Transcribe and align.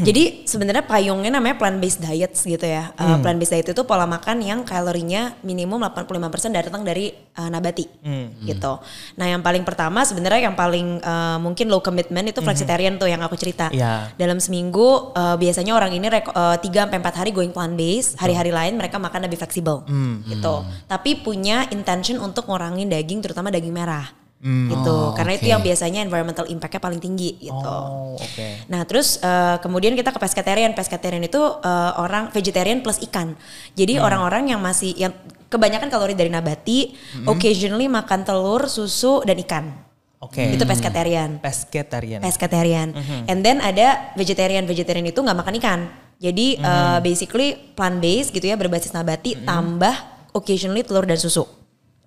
Jadi 0.00 0.22
sebenarnya 0.44 0.82
payungnya 0.82 1.30
namanya 1.30 1.56
plant 1.56 1.76
based 1.76 2.00
diet 2.00 2.32
gitu 2.34 2.62
ya. 2.62 2.90
Uh, 2.94 3.10
Hmm. 3.10 3.20
Plant 3.20 3.36
based 3.36 3.52
diet 3.52 3.68
itu 3.68 3.82
pola 3.82 4.04
makan 4.04 4.40
yang 4.40 4.60
kalorinya 4.62 5.36
minimum 5.40 5.80
85% 5.80 6.16
datang 6.50 6.80
dari 6.80 7.08
uh, 7.34 7.46
nabati 7.46 7.84
Hmm. 8.00 8.32
gitu. 8.42 8.80
Nah, 9.14 9.26
yang 9.26 9.40
paling 9.40 9.62
pertama 9.62 10.02
sebenarnya 10.02 10.46
yang 10.46 10.54
paling 10.54 11.00
uh, 11.00 11.36
mungkin 11.36 11.68
low 11.68 11.78
commitment 11.78 12.26
itu 12.26 12.40
flexitarian 12.40 12.96
tuh 12.96 13.06
yang 13.06 13.20
aku 13.20 13.34
cerita. 13.34 13.68
Hmm. 13.68 13.76
Iya. 13.76 13.92
Dalam 14.16 14.38
seminggu 14.38 15.12
uh, 15.12 15.36
biasanya 15.36 15.72
orang 15.72 15.92
ini 15.92 16.06
reko- 16.06 16.32
uh, 16.32 16.56
3 16.56 16.86
sampai 16.86 16.98
4 16.98 17.14
hari 17.16 17.30
going 17.30 17.50
plant 17.50 17.74
based, 17.74 18.16
hari-hari 18.16 18.50
lain 18.50 18.74
mereka 18.74 18.96
makan 18.96 19.24
lebih 19.24 19.36
fleksibel 19.36 19.84
Hmm. 19.84 20.24
gitu. 20.24 20.64
Tapi 20.86 21.20
punya 21.20 21.68
intention 21.68 22.18
untuk 22.18 22.46
ngurangin 22.46 22.86
daging 22.86 23.20
terutama 23.20 23.48
daging 23.48 23.72
merah. 23.72 24.19
Hmm. 24.40 24.72
Gitu. 24.72 24.88
Oh, 24.88 25.12
Karena 25.12 25.36
itu 25.36 25.44
oke. 25.44 25.52
yang 25.52 25.60
biasanya 25.60 26.00
environmental 26.00 26.48
impact-nya 26.48 26.80
paling 26.80 26.96
tinggi 26.96 27.36
gitu. 27.44 27.60
Oh, 27.60 28.16
oke. 28.16 28.48
Nah 28.72 28.88
terus 28.88 29.20
eh, 29.20 29.56
kemudian 29.60 29.92
kita 29.92 30.16
ke 30.16 30.20
pescatarian. 30.20 30.72
Pescatarian 30.72 31.20
itu 31.20 31.40
eh, 31.60 31.92
orang 32.00 32.32
vegetarian 32.32 32.80
plus 32.80 33.04
ikan. 33.04 33.36
Jadi 33.76 34.00
orang-orang 34.00 34.48
yang 34.56 34.64
masih 34.64 34.96
yang 34.96 35.12
kebanyakan 35.52 35.92
kalori 35.92 36.16
dari 36.16 36.32
nabati, 36.32 36.96
occasionally 37.28 37.84
makan 37.92 38.24
telur, 38.24 38.64
susu 38.64 39.20
dan 39.28 39.36
ikan. 39.44 39.76
Oke. 40.24 40.56
Itu 40.56 40.64
pescatarian. 40.64 41.36
Pescatarian. 41.44 42.20
Pescatarian. 42.24 42.88
And 43.28 43.44
then 43.44 43.60
ada 43.60 44.16
vegetarian. 44.16 44.64
Vegetarian 44.64 45.04
itu 45.04 45.20
nggak 45.20 45.36
makan 45.36 45.54
ikan. 45.60 45.80
Jadi 46.16 46.56
eh, 46.56 46.98
basically 47.04 47.76
plant 47.76 48.00
based 48.00 48.32
gitu 48.32 48.48
ya 48.48 48.56
berbasis 48.56 48.96
nabati 48.96 49.36
tambah 49.44 49.92
occasionally 50.32 50.80
telur 50.80 51.04
dan 51.04 51.20
susu 51.20 51.59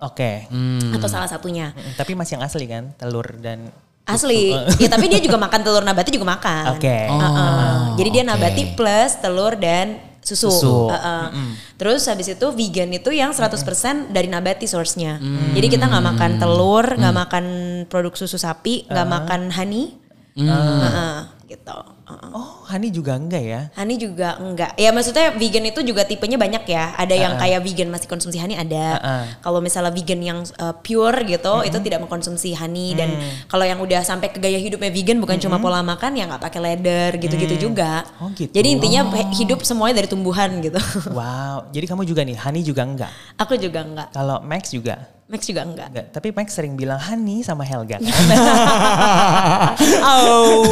Oke. 0.03 0.51
atau 0.91 1.07
salah 1.07 1.31
satunya. 1.31 1.71
Mm, 1.71 1.95
Tapi 1.95 2.11
masih 2.13 2.35
yang 2.35 2.43
asli 2.43 2.65
kan, 2.67 2.91
telur 2.99 3.27
dan 3.39 3.71
Asli. 4.03 4.51
ya 4.83 4.91
tapi 4.91 5.07
dia 5.07 5.23
juga 5.23 5.39
makan 5.39 5.63
telur 5.63 5.83
nabati 5.83 6.11
juga 6.11 6.27
makan. 6.27 6.75
Oke. 6.75 7.07
Heeh. 7.07 7.71
Jadi 7.95 8.09
dia 8.11 8.23
oke. 8.27 8.29
nabati 8.35 8.63
plus 8.75 9.11
telur 9.23 9.55
dan 9.55 9.95
susu. 10.19 10.51
Susu. 10.51 10.91
Heeh. 10.91 11.55
Terus 11.79 12.03
habis 12.11 12.27
itu 12.27 12.47
vegan 12.51 12.91
itu 12.91 13.15
yang 13.15 13.31
100% 13.31 14.11
dari 14.11 14.27
nabati 14.27 14.67
source-nya. 14.67 15.23
Jadi 15.55 15.67
kita 15.71 15.87
nggak 15.87 16.03
makan 16.03 16.31
telur, 16.35 16.85
nggak 16.99 17.15
makan 17.15 17.45
produk 17.87 18.13
susu 18.15 18.35
sapi, 18.35 18.87
nggak 18.91 19.07
makan 19.07 19.41
honey. 19.55 19.95
Heeh, 20.35 21.17
gitu. 21.53 21.77
Oh, 22.33 22.65
honey 22.67 22.89
juga 22.89 23.15
enggak 23.15 23.43
ya? 23.45 23.61
Honey 23.77 23.95
juga 23.95 24.35
enggak. 24.41 24.73
Ya 24.75 24.89
maksudnya 24.89 25.31
vegan 25.37 25.63
itu 25.63 25.79
juga 25.85 26.03
tipenya 26.03 26.35
banyak 26.35 26.63
ya. 26.65 26.97
Ada 26.97 27.15
yang 27.15 27.33
kayak 27.37 27.61
vegan 27.61 27.89
masih 27.93 28.09
konsumsi 28.09 28.41
honey 28.41 28.57
ada. 28.57 28.97
Uh-uh. 28.97 29.23
Kalau 29.39 29.59
misalnya 29.61 29.93
vegan 29.93 30.19
yang 30.19 30.39
uh, 30.59 30.75
pure 30.81 31.23
gitu 31.29 31.63
itu 31.63 31.77
tidak 31.79 32.03
mengkonsumsi 32.03 32.57
honey 32.57 32.97
dan 32.97 33.13
kalau 33.47 33.63
yang 33.63 33.79
udah 33.79 34.01
sampai 34.01 34.33
ke 34.33 34.41
gaya 34.41 34.57
hidupnya 34.57 34.89
vegan 34.89 35.21
bukan 35.21 35.37
cuma 35.37 35.61
pola 35.61 35.85
makan 35.85 36.17
ya 36.17 36.25
nggak 36.27 36.41
pakai 36.41 36.59
leather 36.59 37.09
gitu-gitu 37.21 37.69
juga. 37.69 38.03
Oh, 38.19 38.27
gitu. 38.33 38.51
Jadi 38.51 38.67
intinya 38.73 39.07
he- 39.13 39.31
hidup 39.43 39.61
semuanya 39.63 40.01
dari 40.01 40.09
tumbuhan 40.09 40.59
gitu. 40.59 40.81
Wow. 41.13 41.69
Jadi 41.69 41.85
kamu 41.85 42.03
juga 42.09 42.25
nih, 42.25 42.35
honey 42.41 42.65
juga 42.65 42.81
enggak? 42.83 43.11
Aku 43.37 43.53
juga 43.55 43.85
enggak. 43.85 44.07
Kalau 44.11 44.41
Max 44.41 44.73
juga 44.73 45.13
Max 45.23 45.47
juga 45.47 45.63
enggak. 45.63 45.87
enggak. 45.89 46.05
Tapi 46.11 46.27
Max 46.35 46.47
sering 46.53 46.75
bilang 46.75 46.99
honey 46.99 47.41
sama 47.41 47.63
Helga 47.63 47.97
kan? 47.97 48.03
Oh. 50.23 50.63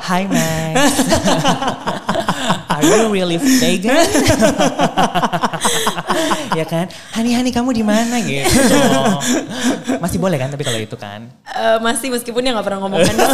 Hi 0.00 0.24
Max. 0.28 0.76
Are 2.70 2.84
you 2.84 3.10
really 3.12 3.36
vegan? 3.36 3.92
ya 6.58 6.64
kan? 6.64 6.88
Honey, 7.12 7.36
honey 7.36 7.52
kamu 7.52 7.76
di 7.76 7.84
mana 7.84 8.16
gitu. 8.24 8.48
Masih 10.00 10.18
boleh 10.20 10.38
kan 10.40 10.48
tapi 10.48 10.64
kalau 10.64 10.80
itu 10.80 10.96
kan? 10.96 11.28
Eh, 11.44 11.76
masih 11.80 12.08
meskipun 12.08 12.40
dia 12.40 12.56
nggak 12.56 12.64
pernah 12.64 12.80
ngomong 12.84 13.00
honey. 13.04 13.20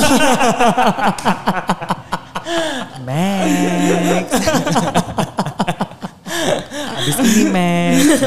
Max. 3.06 4.26
Abis 7.06 7.22
ini 7.22 7.44
Max. 7.54 8.18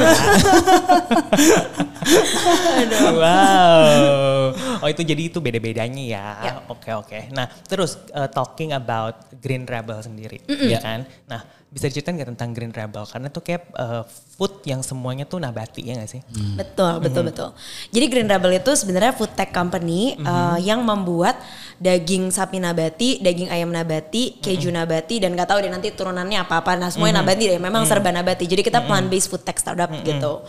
wow. 3.12 4.56
Oh 4.80 4.88
itu 4.88 5.04
jadi 5.04 5.28
itu 5.28 5.36
beda-bedanya 5.36 6.00
ya. 6.00 6.26
Ya. 6.40 6.52
Oke 6.72 6.88
oke. 6.96 7.28
Nah 7.36 7.44
terus 7.68 8.00
uh, 8.16 8.24
talking 8.32 8.72
about 8.72 9.28
Green 9.36 9.68
Rebel 9.68 10.00
sendiri, 10.00 10.40
ya 10.48 10.80
kan? 10.80 11.04
Nah 11.28 11.59
bisa 11.70 11.86
diceritain 11.86 12.18
nggak 12.18 12.34
tentang 12.34 12.50
Green 12.50 12.74
Rebel? 12.74 13.06
Karena 13.06 13.30
tuh 13.30 13.46
kayak 13.46 13.70
uh, 13.78 14.02
food 14.34 14.66
yang 14.66 14.82
semuanya 14.82 15.22
tuh 15.22 15.38
nabati 15.38 15.86
ya 15.86 15.94
nggak 15.94 16.10
sih? 16.10 16.20
Betul, 16.58 16.98
betul, 16.98 17.22
betul. 17.30 17.48
Jadi 17.94 18.06
Green 18.10 18.26
Rebel 18.26 18.58
itu 18.58 18.74
sebenarnya 18.74 19.14
food 19.14 19.30
tech 19.38 19.54
company 19.54 20.18
uh, 20.26 20.58
yang 20.58 20.82
membuat 20.82 21.38
daging 21.78 22.34
sapi 22.34 22.58
nabati, 22.58 23.22
daging 23.22 23.48
ayam 23.48 23.70
nabati, 23.70 24.42
keju 24.42 24.68
nabati, 24.68 25.22
dan 25.22 25.32
nggak 25.38 25.48
tahu 25.48 25.58
deh 25.62 25.70
nanti 25.70 25.94
turunannya 25.94 26.42
apa-apa. 26.42 26.74
Nah 26.74 26.90
semuanya 26.90 27.22
nabati 27.22 27.48
deh, 27.48 27.60
memang 27.62 27.86
serba 27.86 28.10
nabati. 28.10 28.44
Jadi 28.50 28.66
kita 28.66 28.82
plant 28.84 29.06
based 29.06 29.30
food 29.30 29.46
tech 29.46 29.56
startup 29.56 29.88
gitu. 30.02 30.42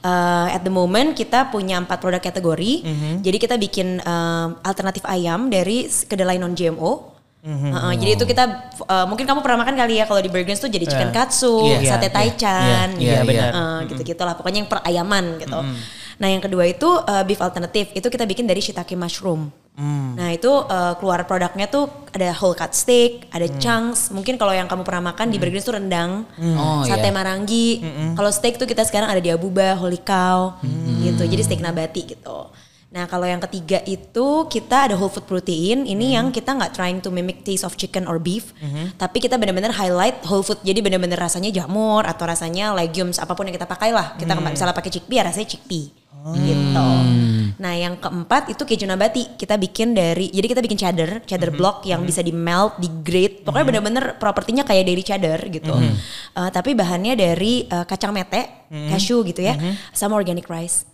Uh, 0.00 0.48
at 0.54 0.62
the 0.64 0.72
moment 0.72 1.12
kita 1.18 1.50
punya 1.50 1.76
empat 1.82 1.98
produk 1.98 2.22
kategori. 2.22 2.86
Jadi 3.20 3.36
kita 3.42 3.58
bikin 3.58 3.98
um, 4.06 4.56
alternatif 4.62 5.02
ayam 5.04 5.50
dari 5.50 5.90
kedelai 5.90 6.38
non 6.38 6.54
GMO. 6.54 7.19
Uh-uh, 7.40 7.96
Jadi 7.96 8.20
itu 8.20 8.24
kita 8.28 8.44
uh, 8.84 9.08
mungkin 9.08 9.24
kamu 9.24 9.40
pernah 9.40 9.64
makan 9.64 9.72
kali 9.72 9.96
ya 9.96 10.04
kalau 10.04 10.20
di 10.20 10.28
Burgers 10.28 10.60
tuh 10.60 10.68
jadi 10.68 10.84
chicken 10.84 11.08
katsu, 11.08 11.72
Iya, 11.72 11.96
sate 11.96 12.12
taichan, 12.12 13.00
iya, 13.00 13.24
Iya, 13.24 13.24
benar. 13.24 13.50
Eh, 13.56 13.80
gitu-gitu 13.88 14.22
lah 14.28 14.36
pokoknya 14.36 14.60
yang 14.60 14.68
perayaman 14.68 15.40
gitu. 15.40 15.56
Nah 16.20 16.28
yang 16.28 16.44
kedua 16.44 16.68
itu 16.68 16.84
uh, 16.84 17.24
beef 17.24 17.40
alternative 17.40 17.96
itu 17.96 18.04
kita 18.12 18.28
bikin 18.28 18.44
dari 18.44 18.60
shiitake 18.60 18.92
mushroom. 18.92 19.48
Nah 19.80 20.36
itu 20.36 20.52
uh, 20.52 20.92
keluar 21.00 21.24
produknya 21.24 21.64
tuh 21.64 21.88
ada 22.12 22.36
whole 22.36 22.52
cut 22.52 22.76
steak, 22.76 23.32
ada 23.32 23.48
chunks. 23.56 24.12
Mungkin 24.12 24.36
kalau 24.36 24.52
yang 24.52 24.68
kamu 24.68 24.84
pernah 24.84 25.08
makan 25.08 25.32
di 25.32 25.40
Burgers 25.40 25.64
tuh 25.64 25.80
rendang, 25.80 26.28
Oh, 26.60 26.84
sate 26.84 27.08
iya. 27.08 27.16
marangi. 27.16 27.80
Kalau 28.12 28.28
steak 28.28 28.60
tuh 28.60 28.68
kita 28.68 28.84
sekarang 28.84 29.08
ada 29.08 29.22
di 29.24 29.32
Abuba, 29.32 29.72
holy 29.80 29.96
cow, 30.04 30.60
gitu. 31.00 31.24
Jadi 31.24 31.40
steak 31.40 31.64
nabati 31.64 32.12
gitu. 32.12 32.52
Nah 32.90 33.06
kalau 33.06 33.22
yang 33.22 33.38
ketiga 33.38 33.78
itu 33.86 34.50
kita 34.50 34.90
ada 34.90 34.98
whole 34.98 35.10
food 35.10 35.22
protein. 35.30 35.86
Ini 35.86 36.18
yang 36.18 36.34
kita 36.34 36.58
nggak 36.58 36.74
trying 36.74 36.98
to 36.98 37.14
mimic 37.14 37.46
taste 37.46 37.62
of 37.62 37.78
chicken 37.78 38.10
or 38.10 38.18
beef, 38.18 38.50
tapi 38.98 39.22
kita 39.22 39.38
benar-benar 39.38 39.70
highlight 39.70 40.26
whole 40.26 40.42
food. 40.42 40.58
Jadi 40.66 40.82
benar-benar 40.82 41.22
rasanya 41.22 41.54
jamur 41.54 42.02
atau 42.02 42.26
rasanya 42.26 42.74
legumes 42.74 43.22
apa 43.22 43.30
pun 43.38 43.46
yang 43.46 43.54
kita 43.54 43.70
pakai 43.70 43.94
lah. 43.94 44.18
Kita 44.18 44.34
nggak 44.34 44.58
misalnya 44.58 44.74
pakai 44.74 44.90
chickpea, 44.90 45.22
ya 45.22 45.22
rasanya 45.30 45.48
chickpea. 45.54 45.86
Gitu. 46.20 46.88
Nah 47.62 47.72
yang 47.78 47.96
keempat 47.96 48.52
itu 48.52 48.62
keju 48.68 48.84
nabati. 48.84 49.38
Kita 49.40 49.56
bikin 49.56 49.96
dari, 49.96 50.28
jadi 50.28 50.46
kita 50.52 50.60
bikin 50.60 50.76
cheddar, 50.76 51.24
cheddar 51.24 51.48
block 51.54 51.86
yang 51.88 52.04
bisa 52.04 52.20
di 52.20 52.34
melt, 52.34 52.76
di 52.76 52.92
grate. 53.00 53.40
Pokoknya 53.46 53.66
benar-benar 53.70 54.04
propertinya 54.20 54.66
kayak 54.66 54.84
dari 54.84 55.00
cheddar 55.06 55.40
gitu. 55.48 55.72
Eh, 56.36 56.50
tapi 56.52 56.76
bahannya 56.76 57.14
dari 57.16 57.64
eh, 57.64 57.84
kacang 57.88 58.12
mete, 58.12 58.68
cashew 58.68 59.22
gitu 59.24 59.46
ya, 59.46 59.56
sama 59.94 60.18
organic 60.18 60.44
rice. 60.50 60.84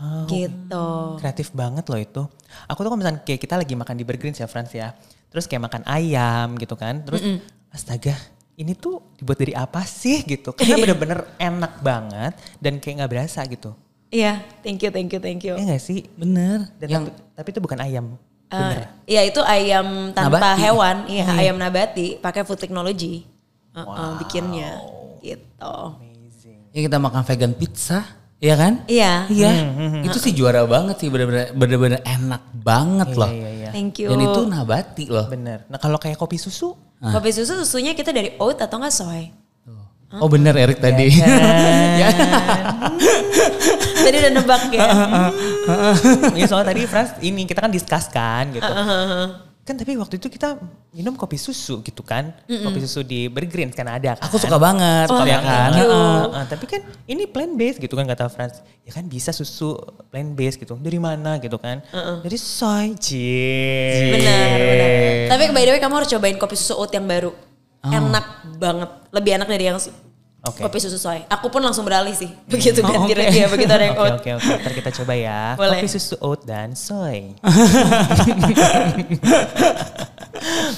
Wow. 0.00 0.24
Gitu. 0.26 0.86
Kreatif 1.20 1.52
banget 1.52 1.84
loh 1.84 2.00
itu. 2.00 2.22
Aku 2.64 2.80
tuh 2.80 2.88
kalau 2.88 2.96
misalnya 2.96 3.20
kayak 3.20 3.40
kita 3.44 3.60
lagi 3.60 3.76
makan 3.76 3.94
di 4.00 4.04
Burgerins 4.08 4.40
ya 4.40 4.48
Frans 4.48 4.72
ya. 4.72 4.96
Terus 5.28 5.44
kayak 5.44 5.68
makan 5.68 5.82
ayam 5.84 6.56
gitu 6.56 6.72
kan. 6.74 7.04
Terus 7.04 7.20
astaga 7.68 8.16
ini 8.56 8.72
tuh 8.72 9.00
dibuat 9.20 9.36
dari 9.40 9.52
apa 9.52 9.84
sih 9.84 10.24
gitu. 10.24 10.56
Karena 10.56 10.76
bener-bener 10.80 11.20
enak 11.36 11.84
banget 11.84 12.32
dan 12.60 12.80
kayak 12.80 13.04
nggak 13.04 13.12
berasa 13.12 13.44
gitu. 13.44 13.76
Iya, 14.10 14.42
thank 14.66 14.82
you, 14.82 14.90
thank 14.90 15.12
you, 15.12 15.20
thank 15.22 15.40
you. 15.46 15.54
Iya 15.54 15.78
gak 15.78 15.84
sih? 15.86 16.10
Bener. 16.18 16.66
Dan 16.82 16.88
yang 16.90 17.04
tapi, 17.06 17.20
tapi 17.38 17.48
itu 17.54 17.60
bukan 17.62 17.78
ayam. 17.78 18.06
Eh, 18.50 18.58
Bener. 18.58 18.82
Iya 19.06 19.22
itu 19.22 19.40
ayam 19.46 20.10
tanpa 20.10 20.42
Nabati. 20.42 20.58
hewan, 20.66 20.96
iya 21.06 21.26
ayam 21.38 21.54
nabati, 21.54 22.18
pakai 22.18 22.42
food 22.42 22.58
technology, 22.58 23.22
Uh, 23.70 23.86
uh, 23.86 24.12
bikinnya, 24.18 24.82
gitu. 25.22 25.76
Amazing. 25.94 26.74
ya 26.74 26.80
kita 26.90 26.98
makan 26.98 27.22
vegan 27.22 27.54
pizza, 27.54 28.02
ya 28.40 28.54
kan? 28.56 28.72
Iya, 28.88 29.28
Iya. 29.28 29.50
Itu 30.02 30.16
sih 30.16 30.32
juara 30.32 30.64
banget 30.64 30.96
sih 31.04 31.08
bener-bener 31.12 31.52
bener-bener 31.52 32.00
enak 32.02 32.42
banget 32.56 33.12
loh. 33.14 33.28
Iya, 33.28 33.36
iya, 33.36 33.50
iya. 33.52 33.70
thank 33.70 34.00
you. 34.00 34.08
Dan 34.08 34.18
itu 34.24 34.40
nabati 34.48 35.04
loh. 35.12 35.28
Bener. 35.28 35.68
Nah 35.68 35.76
kalau 35.76 36.00
kayak 36.00 36.16
kopi 36.16 36.40
susu. 36.40 36.74
Kopi 37.00 37.30
susu 37.32 37.56
susunya 37.64 37.92
kita 37.96 38.12
dari 38.12 38.36
oat 38.40 38.60
atau 38.60 38.76
enggak 38.80 38.92
soy? 38.96 39.32
Oh 40.18 40.26
bener 40.26 40.58
Erik 40.58 40.82
tadi. 40.82 41.06
Ya. 42.00 42.08
Tadi 44.00 44.16
udah 44.24 44.32
nebak 44.32 44.62
ya. 44.72 44.82
Iya 46.40 46.46
soalnya 46.48 46.72
tadi 46.72 46.80
Frans 46.88 47.12
ini 47.20 47.44
kita 47.44 47.60
kan 47.62 47.70
discuss 47.70 48.08
kan 48.08 48.50
gitu. 48.50 48.66
Kan 49.60 49.76
tapi 49.76 49.92
waktu 49.94 50.16
itu 50.16 50.26
kita 50.26 50.56
minum 50.90 51.14
kopi 51.14 51.36
susu 51.36 51.84
gitu 51.84 52.00
kan. 52.00 52.32
Kopi 52.48 52.80
susu 52.82 53.04
di 53.04 53.28
Burgerins 53.28 53.76
kan 53.76 53.86
ada 53.86 54.16
kan. 54.18 54.24
Aku 54.26 54.40
suka 54.40 54.56
banget, 54.56 55.06
Oh, 55.12 55.22
ya 55.22 55.38
kan? 55.38 55.70
Heeh, 55.76 55.86
heeh. 55.86 56.44
tapi 56.48 56.64
kan 56.66 56.80
ini 57.06 57.28
plant 57.28 57.54
based 57.54 57.78
gitu 57.78 57.94
kan 57.94 58.08
kata 58.08 58.26
Frans. 58.32 58.64
Ya 58.82 58.90
kan 58.90 59.06
bisa 59.06 59.30
susu 59.30 59.76
plant 60.08 60.32
based 60.34 60.58
gitu. 60.58 60.74
Dari 60.80 60.98
mana 60.98 61.36
gitu 61.38 61.60
kan? 61.60 61.84
Dari 61.94 62.38
soy. 62.40 62.96
Cie. 62.98 64.16
Benar, 64.16 64.48
benar. 64.58 64.90
Tapi 65.30 65.44
by 65.54 65.62
the 65.62 65.72
way 65.76 65.80
kamu 65.80 65.94
harus 66.02 66.08
cobain 66.10 66.36
kopi 66.40 66.56
susu 66.58 66.74
oat 66.80 66.90
yang 66.90 67.06
baru. 67.06 67.30
Enak 67.80 68.26
banget, 68.60 68.90
lebih 69.08 69.30
enak 69.40 69.48
dari 69.48 69.64
yang 69.70 69.78
Oke. 70.40 70.64
kopi 70.64 70.80
susu 70.80 70.96
soy. 70.96 71.20
Aku 71.28 71.52
pun 71.52 71.60
langsung 71.60 71.84
beralih 71.84 72.16
sih. 72.16 72.32
Begitu 72.48 72.80
Oh, 72.80 72.88
ganti 72.88 73.12
oke. 73.12 73.20
lagi 73.20 73.38
ya, 73.44 73.48
begitu 73.52 73.68
ada 73.68 73.84
yang 73.84 73.96
Oke 74.00 74.08
oat. 74.08 74.12
oke 74.24 74.30
oke. 74.40 74.50
Ntar 74.64 74.72
kita 74.72 74.90
coba 74.96 75.12
ya. 75.12 75.40
Boleh. 75.60 75.78
Kopi 75.84 75.88
susu 75.92 76.16
oat 76.20 76.40
dan 76.48 76.72
soy. 76.72 77.36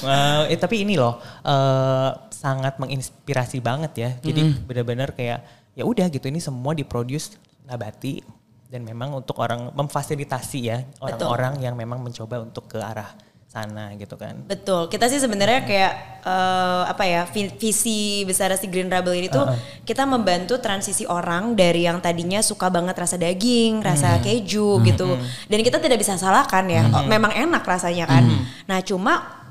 Wow, 0.03 0.50
eh, 0.50 0.59
tapi 0.59 0.82
ini 0.82 0.99
loh 0.99 1.23
eh, 1.47 2.11
sangat 2.35 2.82
menginspirasi 2.82 3.62
banget 3.62 3.93
ya. 3.94 4.11
Jadi 4.19 4.67
benar-benar 4.67 5.14
kayak 5.14 5.47
ya 5.79 5.87
udah 5.87 6.11
gitu 6.11 6.26
ini 6.26 6.43
semua 6.43 6.75
diproduce 6.75 7.38
nabati 7.62 8.19
dan 8.67 8.82
memang 8.82 9.14
untuk 9.14 9.38
orang 9.38 9.70
memfasilitasi 9.70 10.59
ya 10.61 10.82
orang-orang 10.99 11.62
yang 11.62 11.75
memang 11.79 12.03
mencoba 12.03 12.43
untuk 12.43 12.67
ke 12.67 12.81
arah 12.82 13.09
sana 13.52 13.93
gitu 14.00 14.16
kan. 14.16 14.32
Betul. 14.49 14.88
Kita 14.88 15.12
sih 15.12 15.20
sebenarnya 15.20 15.60
kayak 15.62 15.93
eh, 16.25 16.82
apa 16.88 17.04
ya 17.04 17.28
vi- 17.28 17.52
visi 17.52 18.25
besar 18.25 18.49
si 18.56 18.64
Green 18.64 18.88
Rebel 18.88 19.20
ini 19.20 19.28
tuh 19.28 19.44
kita 19.84 20.08
membantu 20.08 20.56
transisi 20.56 21.04
orang 21.04 21.52
dari 21.52 21.84
yang 21.84 22.00
tadinya 22.00 22.40
suka 22.40 22.72
banget 22.72 22.96
rasa 22.96 23.20
daging, 23.20 23.84
rasa 23.84 24.16
keju 24.25 24.81
gitu. 24.88 25.20
Dan 25.46 25.60
kita 25.60 25.76
tidak 25.76 26.00
bisa 26.00 26.16
salahkan 26.16 26.64
ya. 26.64 26.88
Oh, 26.88 27.04
Memang 27.04 27.28
enak 27.31 27.60
rasanya 27.60 28.08
kan. 28.08 28.25
Nah 28.64 28.81
cuma 28.81 29.44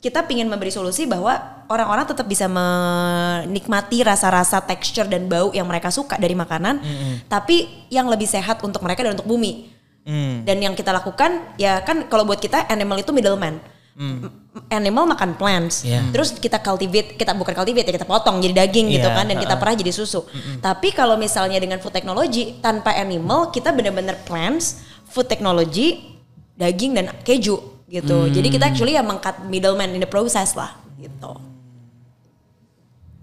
kita 0.00 0.24
pingin 0.24 0.48
memberi 0.48 0.72
solusi 0.72 1.06
bahwa 1.06 1.36
orang-orang 1.70 2.02
tetap 2.04 2.26
bisa 2.26 2.50
menikmati 2.50 4.02
rasa-rasa 4.02 4.58
texture 4.60 5.06
dan 5.06 5.28
bau 5.28 5.52
yang 5.52 5.64
mereka 5.64 5.88
suka 5.88 6.18
dari 6.18 6.34
makanan, 6.34 6.80
tapi 7.26 7.68
yang 7.88 8.08
lebih 8.08 8.26
sehat 8.26 8.60
untuk 8.62 8.82
mereka 8.82 9.04
dan 9.04 9.14
untuk 9.14 9.28
bumi. 9.28 9.71
Hmm. 10.02 10.42
Dan 10.42 10.58
yang 10.58 10.74
kita 10.74 10.90
lakukan 10.90 11.54
ya 11.54 11.78
kan 11.80 12.10
kalau 12.10 12.26
buat 12.26 12.38
kita 12.38 12.66
animal 12.66 12.98
itu 12.98 13.10
middleman. 13.10 13.62
M- 13.92 14.32
Animal 14.68 15.04
makan 15.06 15.36
plants, 15.36 15.80
Iya. 15.80 16.00
terus 16.12 16.32
kita 16.32 16.56
cultivate, 16.58 17.16
kita 17.16 17.32
bukan 17.32 17.52
cultivate 17.52 17.88
ya 17.88 17.94
kita 17.94 18.04
potong 18.04 18.40
jadi 18.40 18.64
daging 18.64 18.88
gitu 18.90 19.04
Iya, 19.04 19.16
kan 19.16 19.24
dan 19.24 19.36
kita 19.36 19.56
perah 19.56 19.72
jadi 19.72 19.88
susu. 19.88 20.24
Tapi 20.58 20.92
kalau 20.92 21.16
misalnya 21.16 21.56
dengan 21.56 21.76
food 21.76 21.92
technology 21.92 22.56
tanpa 22.58 22.92
animal 22.92 23.48
kita 23.48 23.68
benar-benar 23.68 24.20
plants, 24.24 24.80
food 25.06 25.24
technology, 25.24 26.16
daging 26.52 26.92
dan 26.92 27.12
keju 27.20 27.56
gitu. 27.86 28.28
Jadi 28.28 28.48
kita 28.48 28.68
actually 28.68 28.92
ya 28.92 29.00
mengcut 29.00 29.40
middleman 29.46 29.92
in 29.92 30.00
the 30.00 30.08
process 30.08 30.52
lah 30.52 30.72
gitu. 30.96 31.36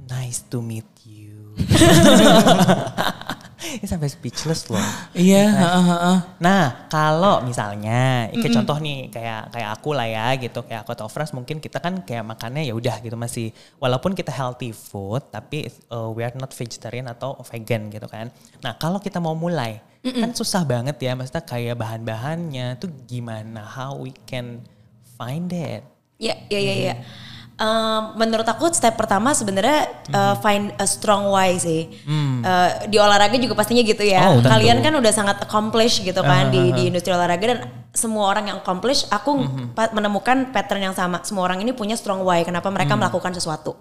Nice 0.05 0.41
to 0.45 0.61
meet 0.61 0.85
you. 1.01 1.53
Ini 3.77 3.85
sampai 3.85 4.09
speechless 4.09 4.65
loh. 4.73 4.81
Iya, 5.13 5.45
heeh, 5.53 5.83
heeh. 5.85 6.17
Nah, 6.41 6.89
kalau 6.89 7.45
misalnya, 7.45 8.33
kayak 8.33 8.53
contoh 8.57 8.77
nih 8.81 9.13
kayak 9.13 9.53
kayak 9.53 9.69
aku 9.77 9.93
lah 9.93 10.09
ya 10.09 10.33
gitu, 10.41 10.65
kayak 10.65 10.81
aku 10.81 10.97
atau 10.97 11.05
Fras 11.05 11.29
mungkin 11.37 11.61
kita 11.61 11.77
kan 11.77 12.01
kayak 12.01 12.25
makannya 12.25 12.65
ya 12.65 12.73
udah 12.73 12.97
gitu 13.05 13.13
masih 13.13 13.53
walaupun 13.77 14.17
kita 14.17 14.33
healthy 14.33 14.73
food 14.73 15.21
tapi 15.29 15.69
uh, 15.93 16.09
we 16.09 16.25
are 16.25 16.33
not 16.33 16.49
vegetarian 16.49 17.05
atau 17.05 17.37
vegan 17.45 17.93
gitu 17.93 18.09
kan. 18.09 18.33
Nah, 18.65 18.73
kalau 18.81 18.97
kita 18.97 19.21
mau 19.21 19.37
mulai 19.37 19.85
kan 19.99 20.31
susah 20.31 20.63
banget 20.63 20.95
ya 21.03 21.11
maksudnya 21.11 21.43
kayak 21.43 21.75
bahan-bahannya 21.75 22.79
tuh 22.79 22.87
gimana 23.03 23.67
how 23.67 23.99
we 23.99 24.15
can 24.23 24.63
find 25.19 25.51
it. 25.51 25.83
Ya, 26.19 26.35
ya, 26.47 26.59
ya, 26.59 26.73
ya. 26.91 26.95
Um, 27.59 28.15
menurut 28.15 28.47
aku 28.47 28.71
step 28.71 28.95
pertama 28.95 29.35
sebenarnya 29.35 29.91
uh, 30.15 30.39
find 30.39 30.71
a 30.79 30.87
strong 30.87 31.27
why 31.27 31.59
sih. 31.59 31.91
Uh, 32.07 32.87
di 32.87 32.95
olahraga 32.95 33.35
juga 33.35 33.51
pastinya 33.51 33.83
gitu 33.83 33.99
ya. 33.99 34.31
Oh, 34.31 34.39
tentu. 34.39 34.47
Kalian 34.47 34.79
kan 34.79 34.95
udah 34.95 35.11
sangat 35.11 35.43
accomplished 35.43 36.07
gitu 36.07 36.23
kan 36.23 36.47
di 36.55 36.71
di 36.71 36.87
industri 36.87 37.11
olahraga 37.11 37.45
dan 37.51 37.59
semua 37.99 38.31
orang 38.31 38.47
yang 38.47 38.57
accomplished, 38.63 39.11
aku 39.11 39.43
pa- 39.75 39.91
menemukan 39.91 40.55
pattern 40.55 40.79
yang 40.79 40.95
sama. 40.95 41.19
Semua 41.27 41.43
orang 41.43 41.59
ini 41.59 41.75
punya 41.75 41.99
strong 41.99 42.23
why 42.23 42.47
kenapa 42.47 42.71
mereka 42.71 42.95
melakukan 42.95 43.35
sesuatu. 43.35 43.75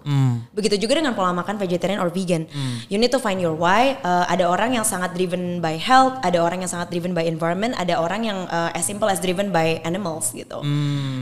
Begitu 0.51 0.75
juga 0.75 0.99
dengan 0.99 1.15
pola 1.15 1.31
makan 1.31 1.55
vegetarian 1.55 2.03
or 2.03 2.11
vegan. 2.11 2.43
You 2.91 2.99
need 2.99 3.15
to 3.15 3.21
find 3.23 3.39
your 3.39 3.55
why. 3.55 3.95
Uh, 4.03 4.27
ada 4.27 4.51
orang 4.51 4.75
yang 4.75 4.83
sangat 4.83 5.15
driven 5.15 5.63
by 5.63 5.79
health, 5.79 6.19
ada 6.19 6.43
orang 6.43 6.59
yang 6.59 6.71
sangat 6.71 6.91
driven 6.91 7.15
by 7.15 7.23
environment, 7.23 7.79
ada 7.79 7.95
orang 7.95 8.27
yang 8.27 8.43
uh, 8.51 8.75
as 8.75 8.83
simple 8.83 9.07
as 9.07 9.23
driven 9.23 9.55
by 9.55 9.79
animals 9.81 10.35
gitu. 10.35 10.59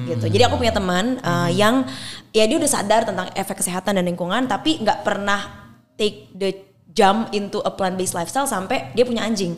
Gitu. 0.09 0.25
Jadi 0.33 0.43
aku 0.49 0.57
punya 0.57 0.73
teman 0.73 1.21
uh, 1.21 1.51
yang 1.53 1.85
ya 2.33 2.49
dia 2.49 2.57
udah 2.57 2.71
sadar 2.71 3.05
tentang 3.05 3.29
efek 3.37 3.61
kesehatan 3.61 3.99
dan 3.99 4.05
lingkungan 4.07 4.47
tapi 4.47 4.81
nggak 4.81 5.05
pernah 5.05 5.69
take 5.93 6.31
the 6.33 6.55
jump 6.93 7.29
into 7.29 7.61
a 7.61 7.69
plant 7.69 7.93
based 7.93 8.17
lifestyle 8.17 8.49
sampai 8.49 8.89
dia 8.97 9.05
punya 9.05 9.21
anjing. 9.21 9.53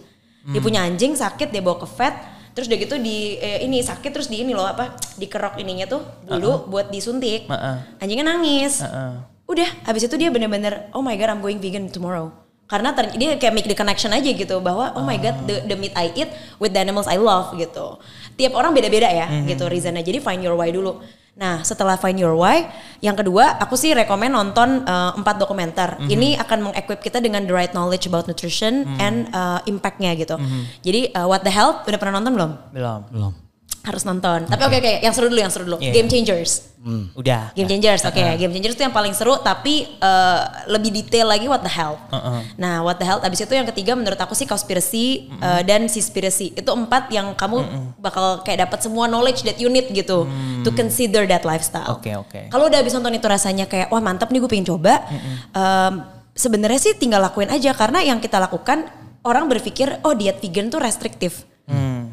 Dia 0.50 0.60
punya 0.60 0.82
anjing 0.82 1.14
sakit 1.14 1.52
dia 1.52 1.62
bawa 1.62 1.78
ke 1.78 1.88
vet 2.00 2.16
terus 2.54 2.68
udah 2.68 2.80
gitu 2.80 2.96
di 3.00 3.38
eh, 3.40 3.64
ini 3.64 3.80
sakit 3.80 4.12
terus 4.12 4.28
di 4.28 4.42
ini 4.44 4.52
loh 4.54 4.66
apa 4.66 4.98
dikerok 5.16 5.58
ininya 5.62 5.86
tuh 5.90 6.02
bulu 6.26 6.70
buat 6.70 6.90
disuntik. 6.90 7.48
Uh-uh. 7.48 8.00
Anjingnya 8.02 8.26
nangis. 8.26 8.84
Uh-uh. 8.84 9.26
Udah 9.50 9.70
habis 9.86 10.06
itu 10.06 10.16
dia 10.20 10.30
bener-bener 10.30 10.94
oh 10.94 11.02
my 11.02 11.18
god 11.18 11.34
I'm 11.34 11.42
going 11.42 11.58
vegan 11.58 11.90
tomorrow. 11.90 12.30
Karena 12.70 12.94
ter- 12.94 13.18
dia 13.18 13.34
kayak 13.42 13.54
make 13.58 13.66
the 13.66 13.74
connection 13.74 14.14
aja 14.14 14.30
gitu 14.30 14.62
bahwa 14.62 14.94
oh 14.94 15.02
my 15.02 15.18
god 15.18 15.42
the, 15.50 15.66
the 15.66 15.74
meat 15.74 15.98
I 15.98 16.14
eat 16.14 16.30
with 16.62 16.70
the 16.78 16.82
animals 16.82 17.10
I 17.10 17.18
love 17.18 17.58
gitu. 17.58 17.98
Tiap 18.38 18.54
orang 18.54 18.78
beda-beda 18.78 19.10
ya 19.10 19.26
gitu 19.50 19.66
reasonnya. 19.66 20.06
Jadi 20.06 20.22
find 20.22 20.46
your 20.46 20.54
why 20.54 20.70
dulu. 20.70 21.02
Nah 21.40 21.64
setelah 21.64 21.96
find 21.96 22.20
your 22.20 22.36
why, 22.36 22.68
yang 23.00 23.16
kedua 23.16 23.56
aku 23.64 23.80
sih 23.80 23.96
rekomend 23.96 24.36
nonton 24.36 24.84
uh, 24.84 25.16
empat 25.16 25.40
dokumenter. 25.40 25.96
Ini 26.04 26.36
akan 26.44 26.70
mengequip 26.70 27.00
kita 27.00 27.24
dengan 27.24 27.48
the 27.48 27.56
right 27.56 27.72
knowledge 27.72 28.04
about 28.12 28.28
nutrition 28.28 28.84
and 29.00 29.32
uh, 29.32 29.64
impactnya 29.64 30.20
gitu. 30.20 30.36
Jadi 30.84 31.16
uh, 31.16 31.32
What 31.32 31.48
the 31.48 31.54
Health 31.56 31.88
udah 31.88 31.96
pernah 31.96 32.20
nonton 32.20 32.36
belum? 32.36 32.52
Belum. 32.76 33.02
Belum. 33.08 33.49
Harus 33.84 34.04
nonton. 34.04 34.44
Tapi 34.46 34.62
oke 34.64 34.78
oke, 34.80 34.94
yang 35.02 35.14
seru 35.16 35.28
dulu, 35.32 35.40
yang 35.40 35.54
seru 35.54 35.64
dulu. 35.64 35.78
Iya. 35.80 35.94
Game 35.96 36.10
Changers. 36.12 36.68
Udah. 37.16 37.52
Game 37.56 37.68
Changers, 37.68 38.08
oke. 38.08 38.24
Game 38.40 38.52
Changers 38.56 38.76
itu 38.76 38.84
yang 38.88 38.96
paling 38.96 39.12
seru, 39.12 39.36
tapi 39.40 39.88
uh, 40.00 40.68
lebih 40.72 40.96
detail 40.96 41.28
lagi 41.28 41.48
What 41.48 41.64
the 41.64 41.72
Health. 41.72 42.00
Uh-uh. 42.12 42.40
Nah, 42.56 42.84
What 42.84 43.00
the 43.00 43.08
Health. 43.08 43.24
Abis 43.24 43.44
itu 43.44 43.52
yang 43.52 43.68
ketiga 43.68 43.96
menurut 44.00 44.20
aku 44.20 44.32
sih 44.36 44.48
Conspiracy 44.48 45.28
uh, 45.44 45.64
dan 45.64 45.88
Seaspiracy. 45.92 46.56
Itu 46.56 46.72
empat 46.72 47.12
yang 47.12 47.36
kamu 47.36 47.58
bakal 48.00 48.44
kayak 48.48 48.68
dapat 48.68 48.80
semua 48.84 49.12
knowledge 49.12 49.44
that 49.44 49.60
you 49.60 49.68
need 49.68 49.92
gitu 49.92 50.28
to 50.64 50.70
consider 50.72 51.28
that 51.28 51.44
lifestyle. 51.44 52.00
Oke, 52.00 52.16
oke. 52.16 52.48
Kalau 52.48 52.72
udah 52.72 52.80
habis 52.80 52.96
nonton 52.96 53.16
itu 53.16 53.28
rasanya 53.28 53.68
kayak 53.68 53.92
wah 53.92 54.00
mantap 54.00 54.32
nih 54.32 54.40
gue 54.40 54.50
pengen 54.52 54.68
coba. 54.72 55.04
Um, 55.52 56.20
Sebenarnya 56.40 56.80
sih 56.80 56.96
tinggal 56.96 57.20
lakuin 57.20 57.52
aja 57.52 57.76
karena 57.76 58.00
yang 58.00 58.24
kita 58.24 58.40
lakukan 58.40 58.88
orang 59.28 59.52
berpikir 59.52 60.00
oh 60.08 60.16
diet 60.16 60.40
vegan 60.40 60.72
tuh 60.72 60.80
restriktif. 60.80 61.44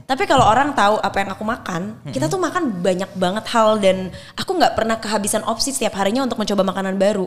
Hmm. 0.06 0.14
Tapi 0.14 0.22
kalau 0.30 0.46
orang 0.46 0.70
tahu 0.70 1.02
apa 1.02 1.18
yang 1.18 1.30
aku 1.34 1.42
makan, 1.42 1.82
kita 2.14 2.30
tuh 2.30 2.38
makan 2.38 2.78
banyak 2.78 3.10
banget 3.18 3.44
hal 3.50 3.82
dan 3.82 4.14
aku 4.38 4.54
nggak 4.54 4.78
pernah 4.78 5.02
kehabisan 5.02 5.42
opsi 5.42 5.74
setiap 5.74 5.98
harinya 5.98 6.22
untuk 6.22 6.38
mencoba 6.38 6.62
makanan 6.62 6.94
baru. 6.94 7.26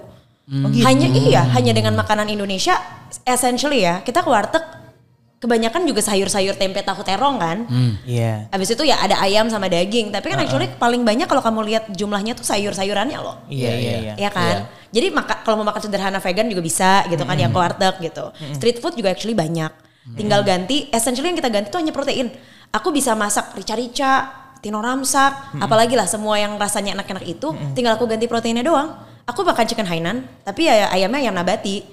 Hanya 0.87 1.11
iya, 1.11 1.43
hanya 1.59 1.75
dengan 1.75 1.93
makanan 1.99 2.31
Indonesia, 2.31 2.79
essentially 3.27 3.85
ya 3.85 4.01
kita 4.01 4.23
ke 4.23 4.29
warteg 4.31 4.63
kebanyakan 5.39 5.88
juga 5.88 6.03
sayur-sayur 6.03 6.55
tempe 6.59 6.83
tahu 6.83 7.00
terong 7.03 7.39
kan. 7.39 7.63
Iya. 8.03 8.51
Habis 8.51 8.75
itu 8.75 8.83
ya 8.83 9.00
ada 9.00 9.15
ayam 9.24 9.48
sama 9.48 9.71
daging. 9.71 10.12
Tapi 10.12 10.25
kan 10.31 10.39
actually 10.43 10.67
paling 10.75 11.07
banyak 11.07 11.27
kalau 11.31 11.39
kamu 11.39 11.59
lihat 11.69 11.83
jumlahnya 11.95 12.36
tuh 12.36 12.43
sayur-sayurannya 12.43 13.19
loh. 13.24 13.39
Iya, 13.48 13.71
iya, 13.75 13.93
iya. 14.03 14.13
Iya 14.19 14.29
kan? 14.31 14.67
Jadi 14.91 15.07
maka 15.15 15.39
kalau 15.48 15.63
mau 15.63 15.71
makan 15.71 15.81
sederhana 15.86 16.19
vegan 16.19 16.50
juga 16.51 16.63
bisa 16.65 17.07
gitu 17.07 17.24
kan 17.24 17.39
ya 17.39 17.48
ke 17.48 17.59
warteg 17.59 17.95
gitu. 18.03 18.25
Street 18.55 18.77
food 18.83 19.00
juga 19.00 19.15
actually 19.15 19.36
banyak. 19.36 19.71
Tinggal 20.17 20.41
ganti 20.43 20.89
essentially 20.89 21.29
yang 21.31 21.38
kita 21.39 21.53
ganti 21.53 21.69
tuh 21.71 21.79
hanya 21.79 21.93
protein. 21.95 22.33
Aku 22.69 22.93
bisa 22.93 23.17
masak 23.17 23.57
rica-rica, 23.57 24.29
tino 24.61 24.77
ramsak, 24.77 25.57
apalagi 25.57 25.97
lah 25.97 26.05
semua 26.05 26.38
yang 26.38 26.53
rasanya 26.59 26.93
enak-enak 26.93 27.25
itu 27.25 27.49
tinggal 27.73 27.97
aku 27.97 28.05
ganti 28.05 28.29
proteinnya 28.29 28.61
doang. 28.61 28.93
Aku 29.25 29.45
makan 29.45 29.65
chicken 29.69 29.85
Hainan, 29.85 30.25
tapi 30.41 30.65
ya 30.65 30.89
ayamnya 30.89 31.21
ayam 31.21 31.38
nabati 31.38 31.85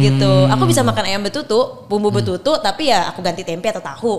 gitu. 0.00 0.32
Aku 0.52 0.64
bisa 0.68 0.84
makan 0.84 1.04
ayam 1.08 1.20
betutu, 1.24 1.84
bumbu 1.88 2.12
betutu, 2.12 2.52
tapi 2.60 2.92
ya 2.92 3.08
aku 3.08 3.24
ganti 3.24 3.44
tempe 3.44 3.68
atau 3.72 3.80
tahu. 3.80 4.14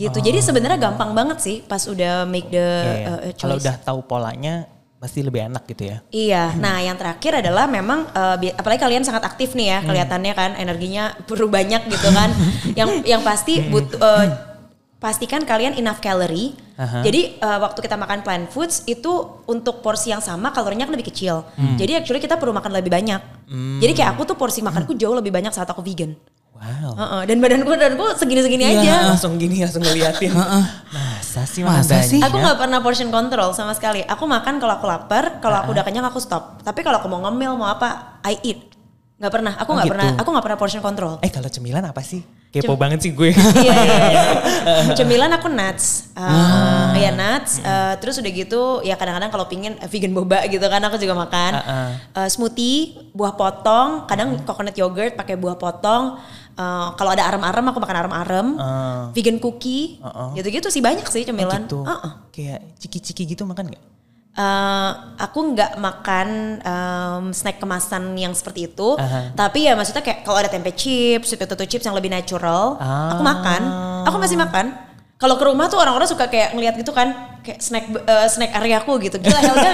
Gitu. 0.00 0.16
Jadi 0.16 0.40
sebenarnya 0.40 0.80
gampang 0.80 1.12
banget 1.12 1.44
sih 1.44 1.56
pas 1.60 1.84
udah 1.84 2.24
make 2.24 2.48
the 2.48 2.56
Iya, 2.56 2.92
iya. 2.96 3.04
uh, 3.04 3.20
uh, 3.20 3.32
Kalau 3.36 3.56
choice. 3.60 3.64
udah 3.68 3.76
tahu 3.84 4.00
polanya 4.08 4.64
pasti 4.96 5.20
lebih 5.20 5.52
enak 5.52 5.64
gitu 5.68 5.92
ya. 5.92 5.96
Iya, 6.08 6.44
nah 6.56 6.80
yang 6.80 6.96
terakhir 6.96 7.44
adalah 7.44 7.68
memang 7.68 8.08
uh, 8.12 8.36
apalagi 8.36 8.80
kalian 8.80 9.04
sangat 9.04 9.24
aktif 9.28 9.52
nih 9.52 9.76
ya 9.76 9.78
kelihatannya 9.84 10.32
kan 10.32 10.50
energinya 10.56 11.16
perlu 11.28 11.52
banyak 11.52 11.84
gitu 11.88 12.08
kan. 12.16 12.32
yang 12.80 13.04
yang 13.04 13.20
pasti 13.20 13.60
butuh 13.68 14.00
uh, 14.00 14.26
pastikan 15.00 15.48
kalian 15.48 15.74
enough 15.74 15.98
calorie. 15.98 16.52
Aha. 16.76 17.00
Jadi 17.00 17.40
uh, 17.40 17.58
waktu 17.64 17.80
kita 17.80 17.96
makan 17.96 18.20
plant 18.20 18.46
foods 18.52 18.84
itu 18.84 19.10
untuk 19.48 19.80
porsi 19.80 20.12
yang 20.12 20.20
sama 20.20 20.52
kalorinya 20.52 20.84
kan 20.84 20.94
lebih 20.94 21.08
kecil. 21.08 21.48
Jadi 21.80 21.96
actually 21.96 22.20
kita 22.20 22.36
perlu 22.36 22.52
makan 22.52 22.70
lebih 22.76 22.92
banyak. 22.92 23.20
Jadi 23.80 23.92
kayak 23.96 24.14
aku 24.14 24.28
tuh 24.28 24.36
porsi 24.36 24.60
makanku 24.60 24.94
jauh 24.94 25.16
lebih 25.16 25.32
banyak 25.32 25.50
saat 25.50 25.66
aku 25.66 25.80
vegan. 25.82 26.14
Wow. 26.60 26.92
Heeh, 26.92 27.22
dan 27.32 27.36
badanku 27.40 27.72
badanku 27.72 28.04
segini-segini 28.20 28.68
Iya, 28.68 28.84
aja. 28.84 28.94
langsung 29.16 29.40
gini 29.40 29.64
langsung 29.64 29.80
ngeliatin. 29.80 30.28
Masa 30.92 31.48
sih 31.48 31.64
Masa 31.64 32.04
sih? 32.04 32.20
Aku 32.20 32.36
nggak 32.36 32.60
pernah 32.60 32.84
portion 32.84 33.08
control 33.08 33.56
sama 33.56 33.72
sekali. 33.72 34.04
Aku 34.04 34.28
makan 34.28 34.60
kalau 34.60 34.76
aku 34.76 34.84
lapar, 34.84 35.40
kalau 35.40 35.56
aku 35.64 35.72
udah 35.72 35.80
kenyang 35.88 36.04
aku 36.04 36.20
stop. 36.20 36.60
Tapi 36.60 36.84
kalau 36.84 37.00
aku 37.00 37.08
mau 37.08 37.24
ngemil 37.24 37.56
mau 37.56 37.64
apa, 37.64 38.20
I 38.28 38.36
eat. 38.44 38.69
Nggak 39.20 39.32
pernah. 39.36 39.52
Aku 39.60 39.68
Oh, 39.68 39.74
nggak 39.76 39.84
gitu. 39.86 39.94
pernah. 39.94 40.10
Aku 40.16 40.28
nggak 40.32 40.44
pernah 40.48 40.58
portion 40.58 40.80
control. 40.80 41.14
Eh 41.20 41.28
kalau 41.28 41.46
cemilan 41.46 41.84
apa 41.84 42.00
sih? 42.00 42.24
Kepo 42.50 42.74
banget 42.74 43.04
sih 43.04 43.12
gue. 43.12 43.30
Iya, 43.30 43.74
iya, 43.78 43.96
iya. 44.10 44.22
Cemilan 44.98 45.30
aku 45.30 45.46
nuts. 45.46 46.10
Uh, 46.18 46.96
Ya 46.98 47.12
nuts. 47.12 47.60
Uh, 47.60 47.94
terus 48.00 48.16
udah 48.16 48.26
gitu 48.26 48.80
ya 48.82 48.96
kadang-kadang 48.96 49.30
kalau 49.30 49.46
pingin 49.46 49.76
uh, 49.76 49.86
vegan 49.86 50.10
boba 50.10 50.42
gitu 50.48 50.64
kan 50.66 50.80
aku 50.82 50.96
juga 50.96 51.14
makan. 51.14 51.52
Ah, 51.52 51.62
ah. 51.62 51.90
Uh, 52.16 52.28
smoothie, 52.28 52.96
buah 53.12 53.36
potong, 53.36 54.08
kadang 54.08 54.40
coconut 54.42 54.74
yogurt 54.74 55.14
pakai 55.14 55.36
buah 55.36 55.54
potong. 55.54 56.16
Uh, 56.58 56.90
kalau 56.96 57.12
ada 57.12 57.22
arem-arem 57.22 57.62
aku 57.62 57.78
makan 57.78 57.96
arem-arem. 58.02 58.46
Ah. 58.58 59.12
Vegan 59.12 59.36
cookie. 59.38 60.00
Ah, 60.02 60.08
ah. 60.08 60.30
Gitu-gitu 60.34 60.72
sih 60.72 60.80
banyak 60.80 61.06
sih 61.06 61.22
cemilan. 61.22 61.68
gitu. 61.68 61.84
Uh-uh. 61.84 62.24
Kayak 62.32 62.66
ciki-ciki 62.80 63.30
gitu 63.30 63.44
makan 63.44 63.68
nggak? 63.70 63.84
Eh, 64.40 64.90
aku 65.20 65.38
nggak 65.52 65.72
makan 65.76 66.28
em, 66.64 67.24
snack 67.36 67.60
kemasan 67.60 68.16
yang 68.16 68.32
seperti 68.32 68.72
itu, 68.72 68.96
Aha. 68.96 69.36
tapi 69.36 69.68
ya 69.68 69.76
maksudnya 69.76 70.00
kayak 70.00 70.24
kalau 70.24 70.40
ada 70.40 70.48
tempe 70.48 70.72
chips, 70.72 71.28
sweet 71.28 71.40
potato 71.44 71.68
chips 71.68 71.84
yang 71.84 71.92
lebih 71.92 72.08
natural, 72.08 72.80
aku 73.12 73.20
makan, 73.20 73.60
aku 74.08 74.16
masih 74.16 74.40
makan. 74.40 74.88
Kalau 75.20 75.36
ke 75.36 75.44
rumah 75.44 75.68
tuh 75.68 75.76
orang-orang 75.76 76.08
suka 76.08 76.32
kayak 76.32 76.56
ngeliat 76.56 76.80
gitu 76.80 76.96
kan, 76.96 77.36
kayak 77.44 77.60
snack 77.60 77.92
eh, 77.92 78.28
snack 78.32 78.56
area 78.56 78.80
aku 78.80 78.96
gitu. 79.04 79.20
Gila 79.20 79.36
Helga 79.36 79.72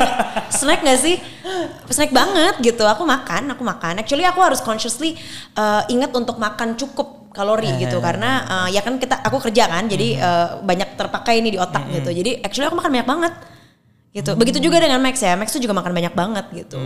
snack 0.51 0.83
gak 0.83 0.99
sih? 0.99 1.23
Snack 1.87 2.11
banget 2.11 2.59
gitu. 2.59 2.83
Aku 2.83 3.07
makan, 3.07 3.55
aku 3.55 3.63
makan. 3.63 4.03
Actually 4.03 4.27
aku 4.27 4.43
harus 4.43 4.59
consciously 4.59 5.15
eh, 5.55 5.83
ingat 5.87 6.11
untuk 6.19 6.43
makan 6.43 6.75
cukup 6.75 7.31
kalori 7.31 7.71
gitu 7.79 8.03
karena 8.03 8.43
eh, 8.67 8.75
ya 8.75 8.83
kan 8.83 8.99
kita 8.99 9.23
aku 9.23 9.39
kerja 9.39 9.71
kan, 9.71 9.87
jadi 9.87 10.09
eh, 10.19 10.49
banyak 10.67 10.99
terpakai 10.99 11.39
nih 11.39 11.55
di 11.55 11.59
otak 11.63 11.95
gitu. 11.95 12.11
Jadi 12.11 12.43
actually 12.43 12.67
aku 12.67 12.83
makan 12.83 12.91
banyak 12.99 13.07
banget 13.07 13.33
gitu. 14.17 14.33
Begitu 14.33 14.59
juga 14.65 14.81
dengan 14.81 14.99
Max 15.05 15.21
ya. 15.21 15.37
Max 15.37 15.53
tuh 15.53 15.61
juga 15.61 15.77
makan 15.77 15.93
banyak 15.93 16.15
banget 16.17 16.47
gitu. 16.65 16.81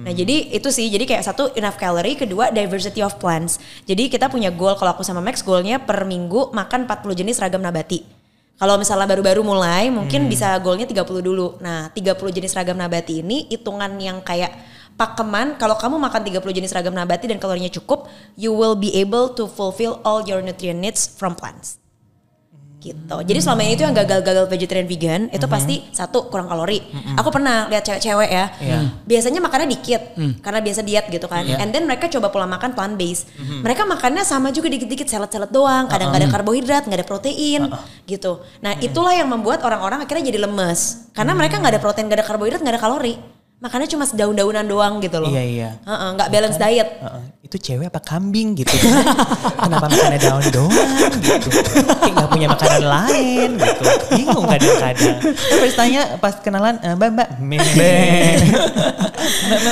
Nah, 0.00 0.12
jadi 0.14 0.54
itu 0.54 0.68
sih. 0.70 0.86
Jadi 0.86 1.04
kayak 1.04 1.26
satu 1.26 1.50
enough 1.58 1.76
calorie, 1.76 2.14
kedua 2.14 2.54
diversity 2.54 3.02
of 3.02 3.18
plants. 3.18 3.58
Jadi 3.84 4.06
kita 4.06 4.30
punya 4.30 4.54
goal 4.54 4.78
kalau 4.78 4.94
aku 4.94 5.02
sama 5.02 5.18
Max 5.18 5.42
goalnya 5.42 5.82
per 5.82 6.06
minggu 6.06 6.54
makan 6.54 6.86
40 6.86 7.20
jenis 7.20 7.42
ragam 7.42 7.60
nabati. 7.60 8.06
Kalau 8.60 8.76
misalnya 8.76 9.08
baru-baru 9.08 9.40
mulai 9.40 9.88
mungkin 9.88 10.28
bisa 10.28 10.52
goalnya 10.60 10.84
30 10.84 11.24
dulu. 11.24 11.56
Nah, 11.64 11.88
30 11.90 12.28
jenis 12.28 12.52
ragam 12.52 12.76
nabati 12.76 13.24
ini 13.24 13.48
hitungan 13.48 13.88
yang 13.96 14.20
kayak 14.20 14.52
pakeman 15.00 15.56
kalau 15.56 15.80
kamu 15.80 15.96
makan 15.96 16.20
30 16.28 16.44
jenis 16.60 16.76
ragam 16.76 16.92
nabati 16.92 17.24
dan 17.24 17.40
kalorinya 17.40 17.72
cukup, 17.72 18.04
you 18.36 18.52
will 18.52 18.76
be 18.76 18.92
able 19.00 19.32
to 19.32 19.48
fulfill 19.48 20.04
all 20.04 20.20
your 20.28 20.44
nutrient 20.44 20.76
needs 20.76 21.08
from 21.08 21.32
plants 21.32 21.79
gitu. 22.80 23.16
Jadi 23.20 23.38
selama 23.44 23.60
ini 23.60 23.76
tuh 23.76 23.84
yang 23.84 23.92
gagal-gagal 23.92 24.48
vegetarian 24.48 24.88
vegan 24.88 25.22
itu 25.28 25.44
pasti 25.44 25.84
satu 25.92 26.32
kurang 26.32 26.48
kalori. 26.48 26.80
Aku 27.20 27.28
pernah 27.28 27.68
lihat 27.68 27.84
cewek-cewek 27.84 28.30
ya, 28.32 28.44
biasanya 29.04 29.44
makannya 29.44 29.68
dikit 29.68 30.16
karena 30.40 30.60
biasa 30.64 30.80
diet 30.80 31.06
gitu 31.12 31.28
kan. 31.28 31.44
And 31.44 31.70
then 31.76 31.84
mereka 31.84 32.08
coba 32.08 32.32
pola 32.32 32.48
makan 32.48 32.72
plant 32.72 32.96
based. 32.96 33.28
Mereka 33.36 33.84
makannya 33.84 34.24
sama 34.24 34.48
juga 34.48 34.72
dikit-dikit 34.72 35.06
salad-salad 35.12 35.52
doang, 35.52 35.92
kadang 35.92 36.08
nggak 36.08 36.24
ada 36.24 36.30
karbohidrat, 36.32 36.82
nggak 36.88 37.04
ada 37.04 37.06
protein 37.06 37.68
gitu. 38.08 38.40
Nah 38.64 38.72
itulah 38.80 39.12
yang 39.12 39.28
membuat 39.28 39.60
orang-orang 39.60 40.00
akhirnya 40.00 40.32
jadi 40.32 40.48
lemes. 40.48 41.12
Karena 41.12 41.36
mereka 41.36 41.60
nggak 41.60 41.76
ada 41.76 41.82
protein, 41.84 42.08
nggak 42.08 42.24
ada 42.24 42.26
karbohidrat, 42.32 42.60
nggak 42.64 42.74
ada 42.80 42.82
kalori. 42.82 43.14
Makannya 43.60 43.92
cuma 43.92 44.08
daun-daunan 44.08 44.64
doang 44.64 45.04
gitu 45.04 45.20
loh. 45.20 45.28
Iya, 45.28 45.44
iya. 45.44 45.70
Heeh, 45.84 46.08
nggak 46.16 46.28
balance 46.32 46.56
diet. 46.56 46.96
Heeh, 46.96 47.22
itu 47.44 47.56
cewek 47.60 47.92
apa 47.92 48.00
kambing 48.00 48.56
gitu 48.56 48.72
kenapa 49.60 49.84
makannya 49.84 50.16
daun 50.16 50.44
doang 50.48 51.12
gitu? 51.20 51.48
Kayak 51.84 52.12
nggak 52.16 52.30
punya 52.32 52.46
makanan 52.48 52.84
lain 52.88 53.50
gitu. 53.60 53.82
Bingung 54.16 54.48
kadang-kadang. 54.48 55.18
Terus 55.28 55.74
tanya 55.76 56.16
pas 56.16 56.40
kenalan 56.40 56.80
eh, 56.80 56.96
mbak 56.96 57.10
mbak 57.12 57.28
mbak 57.44 57.58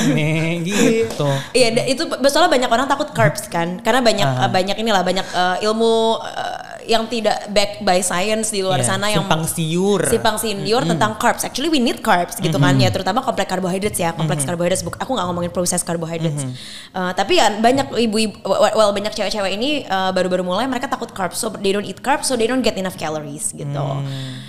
mbak 0.04 0.52
gitu. 0.68 1.28
Iya, 1.56 1.68
itu 1.88 2.02
soalnya 2.28 2.52
banyak 2.52 2.68
orang 2.68 2.86
takut 2.92 3.08
carbs 3.16 3.48
kan, 3.48 3.80
karena 3.80 4.04
banyak 4.04 4.28
eh, 4.28 4.50
banyak 4.52 4.76
inilah 4.84 5.00
banyak 5.00 5.24
eh, 5.32 5.64
ilmu 5.64 6.20
eh, 6.28 6.57
yang 6.88 7.04
tidak 7.04 7.46
backed 7.48 7.80
by 7.80 8.00
science 8.00 8.48
di 8.48 8.58
luar 8.58 8.80
Iya, 8.80 8.88
sana 8.88 9.06
yang 9.06 9.22
simpang 9.22 9.44
siur 9.44 10.00
simpang 10.02 10.36
sindiur 10.36 10.80
tentang 10.82 11.14
carbs. 11.14 11.44
Actually 11.44 11.68
we 11.68 11.76
need 11.78 12.00
carbs 12.00 12.40
gitu 12.40 12.56
kan 12.56 12.74
ya, 12.74 12.88
terutama 12.88 13.20
kompleks 13.20 13.44
carbohydrates 13.46 13.96
ya, 13.96 14.10
kompleks 14.10 14.42
carbohydrates. 14.42 14.80
Buk- 14.80 14.96
Aku 14.96 15.12
nggak 15.12 15.26
ngomongin 15.26 15.52
processed 15.52 15.84
carbohydrates. 15.84 16.48
Eh, 16.90 17.12
tapi 17.12 17.36
ya 17.36 17.52
banyak 17.54 17.92
ibu-ibu, 17.92 18.40
well 18.48 18.90
banyak 18.90 19.12
cewek-cewek 19.12 19.52
ini 19.52 19.70
eh, 19.82 20.10
baru-baru 20.10 20.40
mulai 20.42 20.64
mereka 20.64 20.88
takut 20.88 21.12
carbs, 21.12 21.36
so 21.36 21.52
they 21.52 21.70
don't 21.70 21.84
eat 21.84 22.00
carbs, 22.00 22.24
so 22.24 22.34
they 22.34 22.44
don't 22.44 22.62
get 22.62 22.74
enough 22.74 22.96
calories 22.96 23.52
gitu. 23.52 23.84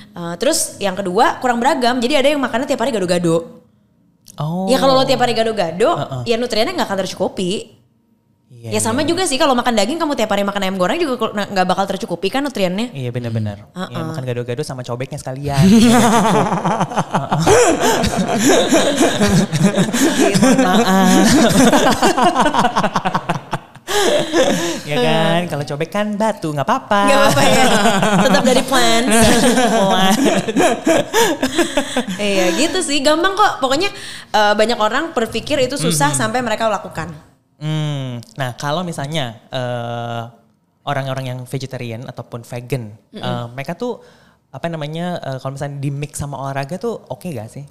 Eh, 0.10 0.36
terus 0.38 0.80
yang 0.80 0.96
kedua 0.96 1.38
kurang 1.38 1.60
beragam, 1.60 2.00
jadi 2.00 2.18
ada 2.18 2.28
yang 2.30 2.40
makannya 2.40 2.66
tiap 2.66 2.80
hari 2.80 2.90
gado-gado. 2.90 3.60
oh 4.38 4.68
Ya 4.68 4.78
kalau 4.78 4.94
lo 4.94 5.04
tiap 5.04 5.20
hari 5.20 5.34
gado-gado, 5.34 5.90
ya 6.24 6.36
nutriennya 6.36 6.72
nggak 6.74 6.88
akan 6.88 7.00
tercukupi. 7.00 7.79
Iya, 8.60 8.76
ya 8.76 8.80
sama 8.84 9.08
juga 9.08 9.24
sih 9.24 9.40
kalau 9.40 9.56
makan 9.56 9.72
daging 9.72 9.96
kamu 9.96 10.20
tiap 10.20 10.36
hari 10.36 10.44
makan 10.44 10.68
ayam 10.68 10.76
goreng 10.76 11.00
juga 11.00 11.32
nggak 11.32 11.64
bakal 11.64 11.88
tercukupi 11.88 12.28
kan 12.28 12.44
nutriennya. 12.44 12.92
Iya 12.92 13.16
benar-benar. 13.16 13.72
Ya, 13.72 14.04
makan 14.04 14.24
gado-gado 14.28 14.68
sama 14.68 14.84
cobeknya 14.84 15.16
sekalian. 15.16 15.64
ya 24.90 24.96
kan, 25.00 25.42
kalau 25.50 25.64
cobek 25.66 25.90
kan 25.92 26.08
batu 26.20 26.52
nggak 26.52 26.68
apa-apa. 26.68 27.02
Gak 27.10 27.18
apa-apa 27.18 27.42
ya, 27.44 27.66
tetap 28.28 28.44
dari 28.44 28.64
plants. 28.64 29.16
iya 32.20 32.46
gitu 32.60 32.80
sih, 32.84 33.00
gampang 33.02 33.34
kok. 33.34 33.64
Pokoknya 33.64 33.90
eh, 34.34 34.54
banyak 34.54 34.80
orang 34.80 35.14
berpikir 35.16 35.60
itu 35.64 35.78
susah 35.80 36.14
sampai 36.14 36.42
mereka 36.44 36.70
lakukan. 36.70 37.10
Hmm, 37.60 38.24
nah 38.40 38.56
kalau 38.56 38.82
misalnya 38.82 39.36
eh, 39.52 40.24
orang-orang 40.84 41.26
yang 41.28 41.40
vegetarian 41.44 42.08
ataupun 42.08 42.48
vegan, 42.48 42.96
eh, 43.12 43.46
mereka 43.52 43.76
tuh 43.76 44.00
apa 44.50 44.66
namanya 44.66 45.20
eh, 45.20 45.38
kalau 45.38 45.54
misalnya 45.54 45.78
di 45.78 45.92
mix 45.92 46.18
sama 46.18 46.40
olahraga 46.40 46.80
tuh 46.80 46.98
oke 47.12 47.28
gak 47.30 47.52
sih? 47.52 47.68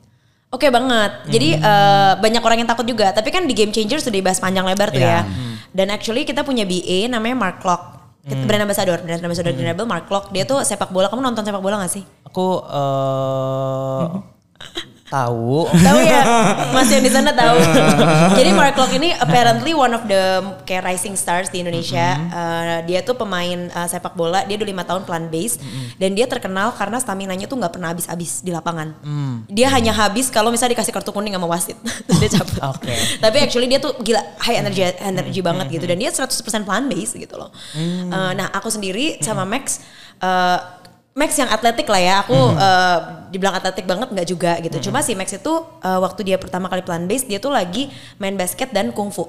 Oke 0.48 0.68
banget. 0.68 1.28
Jadi 1.28 1.56
eh, 1.56 2.12
banyak 2.16 2.40
orang 2.40 2.64
yang 2.64 2.68
takut 2.68 2.84
juga. 2.84 3.12
Tapi 3.12 3.28
kan 3.28 3.44
di 3.44 3.52
Game 3.52 3.72
Changer 3.72 4.00
sudah 4.00 4.16
dibahas 4.16 4.40
panjang 4.40 4.64
lebar 4.64 4.88
tuh 4.88 5.00
Iya. 5.00 5.24
ya. 5.24 5.28
Dan 5.72 5.92
actually 5.92 6.24
kita 6.24 6.40
punya 6.44 6.64
BA 6.64 7.08
namanya 7.08 7.36
Mark 7.36 7.60
Lock. 7.64 7.96
Kita 8.28 8.44
brand 8.44 8.60
ambassador, 8.60 9.00
brand 9.00 9.24
ambassador 9.24 9.56
Greenable 9.56 9.88
Mark 9.88 10.04
Lock. 10.12 10.28
Dia 10.32 10.44
tuh 10.44 10.60
sepak 10.60 10.92
bola. 10.92 11.08
Kamu 11.08 11.24
nonton 11.24 11.44
sepak 11.44 11.64
bola 11.64 11.80
gak 11.80 11.92
sih? 11.96 12.04
Aku 12.28 12.60
eh 12.60 14.04
tahu. 15.08 15.68
tahu 15.68 15.98
ya, 16.04 16.20
Mas 16.74 16.88
yang 16.92 17.04
di 17.04 17.10
sana 17.12 17.32
tahu. 17.32 17.56
Jadi 18.38 18.50
Mark 18.52 18.76
Lock 18.76 18.92
ini 18.94 19.12
apparently 19.16 19.72
one 19.72 19.92
of 19.96 20.04
the 20.06 20.44
kayak 20.68 20.84
rising 20.84 21.16
stars 21.16 21.48
di 21.48 21.64
Indonesia. 21.64 22.16
Uh, 22.28 22.76
dia 22.84 23.00
tuh 23.02 23.16
pemain 23.16 23.72
uh, 23.72 23.88
sepak 23.88 24.14
bola. 24.14 24.44
Dia 24.44 24.60
udah 24.60 24.68
lima 24.68 24.84
tahun 24.84 25.02
plant 25.08 25.28
based 25.32 25.60
dan 25.96 26.14
dia 26.14 26.28
terkenal 26.28 26.72
karena 26.76 27.00
stamina 27.00 27.34
nya 27.34 27.48
tuh 27.48 27.58
nggak 27.58 27.72
pernah 27.74 27.90
habis-habis 27.92 28.44
di 28.44 28.52
lapangan. 28.52 28.94
Dia 29.48 29.72
hanya 29.72 29.96
habis 29.96 30.28
kalau 30.28 30.52
misalnya 30.52 30.78
dikasih 30.78 30.92
kartu 30.94 31.10
kuning 31.10 31.34
sama 31.34 31.48
wasit. 31.48 31.76
dia 32.20 32.30
cabut. 32.30 32.60
Oke. 32.76 32.94
Tapi 33.18 33.36
actually 33.42 33.66
dia 33.66 33.80
tuh 33.80 33.96
gila 34.00 34.20
high 34.44 34.60
energy 34.60 34.84
energy 35.00 35.40
banget 35.40 35.66
gitu 35.72 35.84
dan 35.88 35.96
dia 35.98 36.12
100% 36.12 36.68
plant 36.68 36.86
based 36.86 37.16
gitu 37.16 37.34
loh. 37.34 37.50
Uh, 37.74 38.32
nah 38.36 38.52
aku 38.52 38.68
sendiri 38.68 39.18
sama 39.24 39.48
Max. 39.48 39.80
uh, 40.22 40.77
Max 41.18 41.34
yang 41.34 41.50
atletik 41.50 41.90
lah 41.90 41.98
ya, 41.98 42.14
aku 42.22 42.38
eh, 42.54 42.98
dibilang 43.34 43.58
atletik 43.58 43.82
banget 43.90 44.14
nggak 44.14 44.28
juga 44.30 44.52
gitu. 44.62 44.88
Cuma 44.88 45.02
si 45.02 45.18
Max 45.18 45.34
itu 45.34 45.50
eh, 45.82 45.98
waktu 45.98 46.22
dia 46.22 46.38
pertama 46.38 46.70
kali 46.70 46.86
plant 46.86 47.10
based 47.10 47.26
dia 47.26 47.42
tuh 47.42 47.50
lagi 47.50 47.90
main 48.22 48.38
basket 48.38 48.70
dan 48.70 48.94
kungfu. 48.94 49.26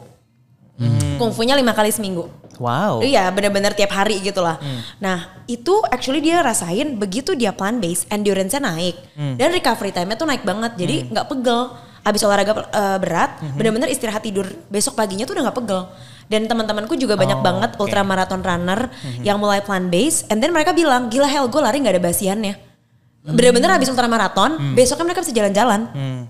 Kungfunya 1.19 1.57
lima 1.57 1.73
kali 1.73 1.89
seminggu. 1.91 2.29
Wow. 2.61 3.03
Iya 3.03 3.27
bener-bener 3.33 3.75
tiap 3.75 3.91
hari 3.91 4.21
gitu 4.23 4.39
lah. 4.39 4.61
Nah 5.01 5.43
itu 5.49 5.81
actually 5.91 6.23
dia 6.23 6.39
rasain 6.39 6.95
begitu 6.95 7.35
dia 7.35 7.51
plant 7.51 7.81
based 7.81 8.07
endurance-nya 8.07 8.61
naik 8.63 8.95
dan 9.35 9.49
recovery 9.51 9.91
time-nya 9.91 10.15
tuh 10.15 10.29
naik 10.29 10.45
banget. 10.45 10.77
Jadi 10.77 10.95
nggak 11.09 11.25
pegel. 11.25 11.73
Abis 11.99 12.23
olahraga 12.23 12.55
eh, 12.55 12.97
berat, 13.03 13.43
bener-bener 13.59 13.91
istirahat 13.91 14.23
tidur 14.23 14.47
besok 14.71 14.95
paginya 14.95 15.27
tuh 15.27 15.35
udah 15.35 15.51
nggak 15.51 15.57
pegel. 15.59 15.81
Dan 16.29 16.45
teman-temanku 16.45 16.93
juga 16.93 17.17
banyak 17.17 17.41
Oh, 17.41 17.45
banget 17.45 17.71
oke. 17.73 17.81
ultra 17.81 18.05
marathon 18.05 18.45
runner 18.45 18.93
yang 19.25 19.41
mulai 19.41 19.65
plant 19.65 19.89
based, 19.89 20.29
and 20.29 20.37
then 20.37 20.53
mereka 20.53 20.77
bilang 20.77 21.09
gila 21.09 21.25
hell 21.25 21.49
gue 21.49 21.57
lari 21.57 21.81
nggak 21.81 21.97
ada 21.97 22.03
basiannya. 22.05 22.53
Bener-bener 23.19 23.73
habis 23.73 23.89
ultra 23.89 24.05
marathon, 24.05 24.77
besoknya 24.77 25.09
mereka 25.09 25.25
bisa 25.25 25.33
jalan-jalan. 25.33 25.81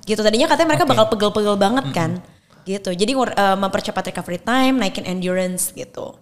Gitu 0.07 0.23
tadinya 0.23 0.47
katanya 0.47 0.67
mereka 0.71 0.85
Oke. 0.87 0.91
bakal 0.95 1.05
pegel-pegel 1.11 1.55
banget 1.59 1.85
kan 1.91 2.11
gitu. 2.63 2.93
Jadi 2.93 3.11
eh, 3.11 3.57
mempercepat 3.57 4.13
recovery 4.13 4.39
time, 4.39 4.77
naikin 4.77 5.03
endurance 5.03 5.73
gitu. 5.73 6.15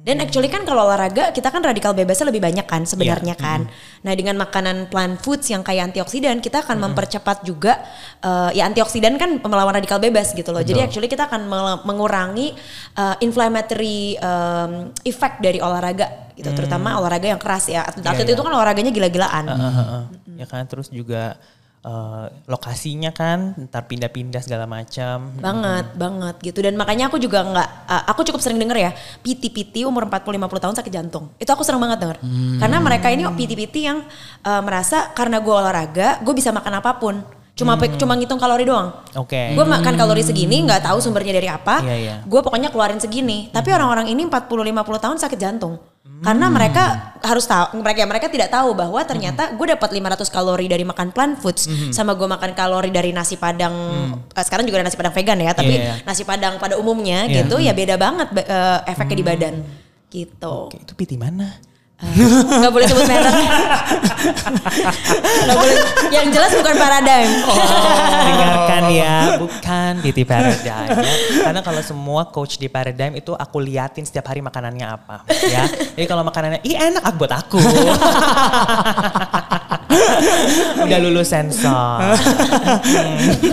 Dan 0.00 0.16
actually 0.24 0.48
kan 0.48 0.64
kalau 0.64 0.88
olahraga 0.88 1.28
kita 1.28 1.52
kan 1.52 1.60
radikal 1.60 1.92
bebasnya 1.92 2.32
lebih 2.32 2.40
banyak 2.40 2.64
kan 2.64 2.88
sebenarnya 2.88 3.36
kan. 3.36 3.68
Nah 4.00 4.12
dengan 4.16 4.40
makanan 4.40 4.88
plant 4.88 5.20
foods 5.20 5.52
yang 5.52 5.60
kayak 5.60 5.92
antioksidan 5.92 6.40
kita 6.40 6.64
akan 6.64 6.80
mempercepat 6.88 7.44
juga 7.44 7.84
eh, 8.24 8.56
ya 8.56 8.64
antioksidan 8.64 9.20
kan 9.20 9.44
melawan 9.44 9.76
radikal 9.76 10.00
bebas 10.00 10.32
gitu 10.32 10.56
loh. 10.56 10.64
Jadi 10.64 10.80
actually 10.80 11.04
kita 11.04 11.28
akan 11.28 11.44
mengurangi 11.84 12.56
eh, 12.96 13.16
inflammatory 13.20 14.16
em, 14.16 14.88
effect 15.04 15.44
dari 15.44 15.60
olahraga 15.60 16.32
gitu. 16.32 16.48
Terutama 16.56 16.96
olahraga 16.96 17.36
yang 17.36 17.40
keras 17.40 17.68
ya. 17.68 17.84
Atlet-atlet 17.84 18.24
Iya, 18.24 18.32
iya. 18.32 18.36
itu 18.40 18.42
kan 18.42 18.52
olahraganya 18.56 18.92
gila-gilaan. 18.96 19.44
Heeh, 19.52 19.72
heeh. 19.76 20.02
Ya 20.40 20.46
kan 20.48 20.64
terus 20.64 20.88
juga 20.88 21.36
eh, 21.80 22.26
lokasinya 22.44 23.08
kan 23.10 23.56
ntar 23.58 23.84
pindah-pindah 23.84 24.38
segala 24.38 24.64
macam. 24.64 25.32
banget 25.34 25.86
banget 25.94 26.34
gitu. 26.42 26.60
Dan 26.60 26.74
makanya 26.74 27.08
aku 27.08 27.16
juga 27.16 27.40
nggak 27.42 27.68
uh, 27.86 28.02
aku 28.06 28.20
cukup 28.22 28.40
sering 28.40 28.56
denger 28.56 28.76
ya 28.78 28.90
PT-PT 29.18 29.82
umur 29.82 30.04
40-50 30.04 30.28
tahun 30.58 30.74
sakit 30.76 30.92
jantung. 30.92 31.32
Itu 31.36 31.48
aku 31.48 31.62
sering 31.62 31.80
banget 31.80 32.00
denger. 32.00 32.18
Karena 32.58 32.78
mereka 32.78 33.08
ini 33.08 33.24
PT-PT 33.26 33.76
yang 33.80 33.98
uh, 34.40 34.60
merasa 34.60 35.08
karena 35.10 35.38
gue 35.38 35.50
olahraga 35.50 36.20
gue 36.20 36.34
bisa 36.34 36.50
makan 36.50 36.78
apa 36.78 36.96
pun. 36.96 37.20
Cuma 37.50 37.76
pe- 37.76 37.92
cuma 37.94 38.16
ngitung 38.16 38.40
kalori 38.40 38.64
doang. 38.64 38.88
Oke. 39.16 39.52
gue 39.52 39.66
makan 39.66 39.92
kalori 39.94 40.24
segini 40.24 40.64
nggak 40.64 40.80
tahu 40.80 40.96
sumbernya 40.96 41.34
dari 41.34 41.44
apa 41.44 41.84
Iya, 41.84 41.96
iya. 41.96 42.16
gue 42.24 42.40
pokoknya 42.40 42.68
keluarin 42.68 42.96
segini. 42.96 43.48
Tapi 43.48 43.68
orang-orang 43.68 44.08
ini 44.08 44.24
40-50 44.24 44.48
tahun 45.00 45.16
sakit 45.18 45.36
jantung 45.36 45.76
Karena 46.00 46.48
mereka 46.48 46.84
harus 47.20 47.44
tahu 47.44 47.80
mereka 47.80 48.04
mereka 48.04 48.26
tidak 48.32 48.48
tahu 48.48 48.72
bahwa 48.72 49.00
ternyata 49.04 49.52
gue 49.52 49.66
dapat 49.68 49.88
500 49.92 50.32
kalori 50.32 50.64
dari 50.64 50.84
makan 50.84 51.12
plant 51.12 51.36
foods 51.36 51.64
sama 51.92 52.16
gue 52.16 52.24
makan 52.24 52.56
kalori 52.56 52.88
dari 52.88 53.12
nasi 53.12 53.36
padang 53.36 53.72
eh, 54.32 54.44
sekarang 54.44 54.64
juga 54.64 54.80
ada 54.80 54.88
nasi 54.88 54.96
padang 54.96 55.12
vegan 55.12 55.36
ya, 55.36 55.52
tapi 55.52 55.76
iya. 55.76 56.00
nasi 56.04 56.24
padang 56.24 56.56
pada 56.56 56.80
umumnya 56.80 57.24
Iya. 57.24 57.44
gitu 57.44 57.60
ya 57.60 57.72
beda 57.76 58.00
banget 58.00 58.28
ba- 58.32 58.48
eh, 58.48 58.78
efeknya 58.88 59.16
di 59.16 59.24
badan. 59.24 59.54
Gitu. 60.08 60.56
Oke, 60.72 60.80
itu 60.80 60.92
PT 60.96 61.20
mana? 61.20 61.56
Nggak 62.00 62.72
boleh 62.72 62.86
sebut 62.88 63.04
merek. 63.04 63.34
Nggak 65.44 65.56
boleh. 65.60 65.76
Yang 66.08 66.26
jelas 66.32 66.50
bukan 66.56 66.74
paradigm. 66.80 67.30
Dengarkan 68.24 68.82
ya, 68.88 69.14
bukan 69.42 69.92
PT 70.00 70.18
Paradigm 70.24 70.88
ya. 70.96 71.14
Karena 71.44 71.60
kalau 71.60 71.82
semua 71.84 72.32
coach 72.32 72.56
di 72.56 72.72
Paradigm 72.72 73.20
itu 73.20 73.36
aku 73.36 73.60
liatin 73.60 74.08
setiap 74.08 74.32
hari 74.32 74.40
makanannya 74.40 74.86
apa 74.88 75.28
ya. 75.44 75.68
Jadi 75.68 76.06
kalau 76.08 76.24
makanannya, 76.24 76.64
ih 76.64 76.76
enak 76.80 77.04
ah, 77.04 77.12
buat 77.12 77.32
aku. 77.36 77.60
Udah 80.86 80.98
lulus 81.02 81.28
sensor. 81.28 82.14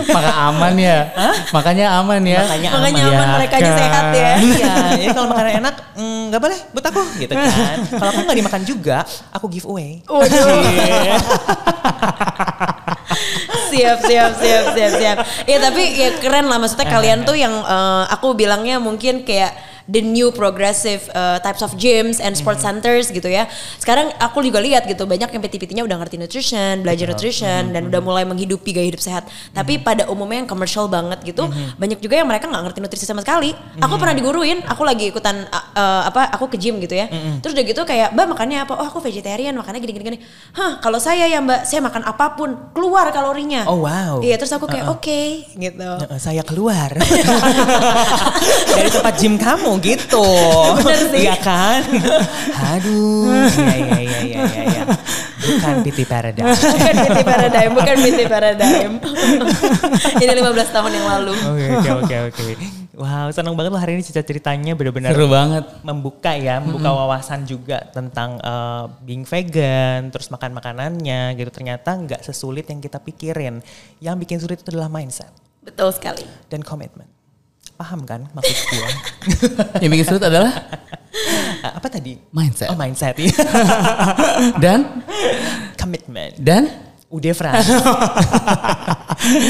Maka 0.08 0.32
aman 0.50 0.74
ya. 0.78 1.10
Makanya 1.50 1.86
aman 1.98 2.22
ya. 2.22 2.40
Makanya 2.46 2.70
Makanya 2.78 3.02
aman. 3.02 3.14
aman 3.14 3.26
Ya 3.26 3.36
mereka 3.38 3.56
aja 3.58 3.70
kan. 3.70 3.78
sehat 3.78 4.06
ya. 4.14 4.32
Iya, 4.38 4.74
jadi 4.96 5.06
kalau 5.14 5.28
makanan 5.30 5.52
enak 5.62 5.74
mm, 5.98 6.20
nggak 6.30 6.40
boleh 6.42 6.58
buat 6.72 6.86
aku 6.86 7.02
gitu 7.18 7.32
kan. 7.34 7.76
Kalau 7.90 8.10
aku 8.14 8.20
nggak 8.26 8.38
dimakan 8.38 8.62
juga, 8.64 8.98
aku 9.34 9.46
give 9.50 9.66
away. 9.66 10.00
siap 13.68 13.98
siap 14.04 14.32
siap 14.38 14.64
siap 14.74 14.92
siap. 14.96 15.16
Ya 15.44 15.58
tapi 15.60 15.82
ya 15.96 16.08
keren 16.20 16.46
lah 16.48 16.58
maksudnya 16.60 16.88
kalian 16.88 17.24
tuh 17.24 17.36
yang 17.36 17.52
eh, 17.52 18.04
aku 18.12 18.32
bilangnya 18.36 18.80
mungkin 18.80 19.24
kayak 19.24 19.52
the 19.88 20.04
new 20.04 20.28
progressive 20.30 21.08
uh, 21.16 21.40
types 21.40 21.64
of 21.64 21.74
gyms 21.80 22.20
and 22.20 22.36
sports 22.36 22.60
centers 22.60 23.08
gitu 23.08 23.26
ya. 23.26 23.48
Sekarang 23.80 24.12
aku 24.20 24.44
juga 24.44 24.60
lihat 24.60 24.84
gitu 24.84 25.08
banyak 25.08 25.32
yang 25.32 25.40
PT-PT-nya 25.42 25.82
udah 25.88 25.96
ngerti 26.04 26.20
nutrition, 26.20 26.84
belajar 26.84 27.08
nutrition 27.08 27.72
dan 27.72 27.88
udah 27.88 28.00
mulai 28.04 28.28
menghidupi 28.28 28.76
gaya 28.76 28.86
hidup 28.92 29.00
sehat. 29.00 29.24
Tapi 29.56 29.80
pada 29.80 30.06
umumnya 30.12 30.44
yang 30.44 30.50
commercial 30.50 30.86
banget 30.86 31.24
gitu, 31.24 31.48
banyak 31.80 31.98
juga 31.98 32.20
yang 32.20 32.28
mereka 32.28 32.46
nggak 32.46 32.62
ngerti 32.68 32.78
nutrisi 32.84 33.06
sama 33.08 33.24
sekali. 33.24 33.56
Aku 33.80 33.96
pernah 33.96 34.12
diguruin, 34.14 34.60
aku 34.68 34.84
lagi 34.84 35.08
ikutan 35.08 35.48
uh, 35.48 35.56
uh, 35.72 36.02
apa 36.12 36.28
aku 36.36 36.52
ke 36.52 36.60
gym 36.60 36.78
gitu 36.84 36.92
ya. 36.92 37.08
Terus 37.40 37.56
udah 37.56 37.64
gitu 37.64 37.80
kayak, 37.88 38.12
"Mbak, 38.12 38.26
makannya 38.36 38.58
apa?" 38.68 38.76
"Oh, 38.76 38.86
aku 38.86 39.00
vegetarian, 39.00 39.56
makannya 39.56 39.80
gini-gini 39.80 40.04
gini." 40.04 40.18
"Hah, 40.52 40.78
kalau 40.84 41.00
saya 41.00 41.24
ya, 41.24 41.40
Mbak, 41.40 41.64
saya 41.64 41.80
makan 41.80 42.04
apa 42.04 42.36
pun, 42.36 42.70
keluar 42.76 43.08
kalorinya." 43.08 43.64
Oh, 43.64 43.88
wow. 43.88 44.20
Iya, 44.20 44.36
terus 44.36 44.52
aku 44.52 44.68
kayak, 44.68 44.92
"Oke," 44.92 45.48
gitu. 45.56 45.90
Eh, 46.04 46.20
saya 46.20 46.44
keluar 46.44 46.92
dari 48.76 48.88
tempat 48.92 49.14
gym 49.16 49.40
kamu 49.40 49.77
gitu. 49.80 50.26
Bener 50.82 51.02
sih. 51.10 51.22
Iya 51.24 51.36
kan? 51.38 51.82
Aduh, 52.76 53.32
iya 53.56 53.74
iya 53.74 53.98
iya 53.98 54.18
iya 54.20 54.40
iya. 54.44 54.62
iya. 54.68 54.82
Bukan 55.38 55.74
PT 55.82 55.98
Paradigm. 56.12 56.44
bukan 56.44 56.94
PT 56.94 57.18
Paradigm, 57.24 57.70
bukan 57.72 57.96
PT 58.04 58.20
Paradigm. 58.26 58.90
Ini 60.18 60.32
15 60.34 60.74
tahun 60.74 60.90
yang 60.92 61.06
lalu. 61.08 61.32
Oke 61.32 61.64
oke 61.72 62.14
oke 62.28 62.40
oke. 62.52 62.66
Wow, 62.98 63.30
senang 63.30 63.54
banget 63.54 63.70
loh 63.70 63.78
hari 63.78 63.94
ini 63.94 64.02
cerita-ceritanya 64.02 64.74
benar-benar 64.74 65.14
Seru 65.14 65.30
banget. 65.30 65.62
membuka 65.86 66.34
ya, 66.34 66.58
membuka 66.58 66.90
wawasan 66.90 67.46
juga 67.46 67.78
tentang 67.94 68.42
eh, 68.42 68.84
being 69.06 69.22
vegan, 69.22 70.10
terus 70.10 70.26
makan 70.34 70.50
makanannya 70.58 71.38
gitu. 71.38 71.46
Ternyata 71.54 71.94
nggak 71.94 72.26
sesulit 72.26 72.66
yang 72.66 72.82
kita 72.82 72.98
pikirin. 72.98 73.62
Yang 74.02 74.16
bikin 74.26 74.38
sulit 74.42 74.58
itu 74.58 74.74
adalah 74.74 74.90
mindset 74.90 75.30
Betul 75.62 75.94
sekali. 75.94 76.26
dan 76.50 76.66
komitmen. 76.66 77.06
Paham 77.78 78.02
kan 78.02 78.26
maksud 78.34 78.56
gue? 78.68 78.88
Yang 79.82 79.90
bikin 79.92 80.06
sulit 80.08 80.24
adalah 80.24 80.50
Eh, 81.58 81.72
apa 81.74 81.86
tadi? 81.86 82.14
mindset. 82.30 82.70
Oh 82.70 82.76
mindset 82.76 83.14
ya. 83.16 83.30
Dan 84.58 85.02
Komitmen. 85.74 86.34
dan 86.36 86.87
Udah 87.08 87.32
Fran. 87.32 87.56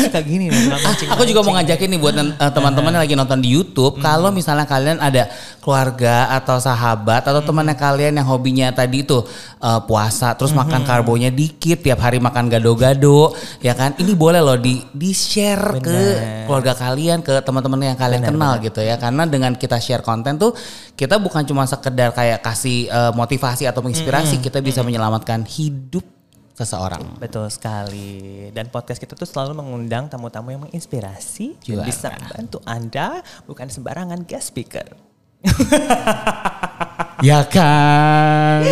Suka 0.08 0.20
gini 0.22 0.46
nih. 0.48 0.70
suka 0.70 0.78
mancing- 0.78 1.10
Aku 1.10 1.22
juga 1.26 1.42
mau 1.42 1.52
ngajakin 1.58 1.88
nih 1.90 2.00
buat 2.00 2.14
eh, 2.14 2.50
teman-teman 2.54 2.94
yang 2.94 3.02
lagi 3.02 3.14
nonton 3.18 3.42
di 3.42 3.50
YouTube, 3.52 3.98
kalau 3.98 4.30
misalnya 4.30 4.64
kalian 4.64 4.96
ada 4.96 5.26
keluarga 5.60 6.30
atau 6.32 6.56
sahabat 6.56 7.26
atau 7.26 7.42
temannya 7.44 7.76
kalian 7.76 8.16
yang 8.16 8.26
hobinya 8.30 8.70
tadi 8.70 9.02
itu 9.02 9.20
eh, 9.58 9.80
puasa, 9.84 10.38
terus 10.38 10.54
makan 10.54 10.86
karbonya 10.86 11.28
dikit, 11.28 11.82
tiap 11.82 11.98
hari 11.98 12.22
makan 12.22 12.46
gado-gado, 12.46 13.34
ya 13.58 13.74
kan? 13.74 13.92
Ini 13.98 14.14
boleh 14.14 14.38
loh 14.38 14.56
di 14.56 14.78
di 14.94 15.10
share 15.10 15.82
ke 15.82 15.90
Bener. 15.90 16.46
keluarga 16.46 16.72
kalian, 16.78 17.20
ke 17.20 17.42
teman-teman 17.42 17.92
yang 17.92 17.98
kalian 17.98 18.22
kenal 18.24 18.56
gitu 18.62 18.80
ya. 18.80 18.96
Karena 18.96 19.26
dengan 19.26 19.52
kita 19.52 19.76
share 19.76 20.00
konten 20.00 20.38
tuh 20.38 20.54
kita 20.94 21.18
bukan 21.18 21.42
cuma 21.42 21.66
sekedar 21.66 22.14
kayak 22.14 22.38
kasih 22.40 22.86
eh, 22.86 23.12
motivasi 23.12 23.66
atau 23.66 23.82
menginspirasi, 23.82 24.38
kita 24.40 24.62
bisa 24.62 24.80
menyelamatkan 24.80 25.42
hidup 25.44 26.06
seseorang. 26.58 27.22
Betul 27.22 27.46
sekali. 27.54 28.50
Dan 28.50 28.74
podcast 28.74 28.98
kita 28.98 29.14
tuh 29.14 29.30
selalu 29.30 29.62
mengundang 29.62 30.10
tamu-tamu 30.10 30.50
yang 30.50 30.66
menginspirasi 30.66 31.54
dan 31.62 31.78
Juara. 31.78 31.86
bisa 31.86 32.10
membantu 32.10 32.58
Anda 32.66 33.22
bukan 33.46 33.70
sembarangan 33.70 34.26
guest 34.26 34.50
speaker. 34.50 34.90
Ya 37.18 37.42
kan? 37.50 38.62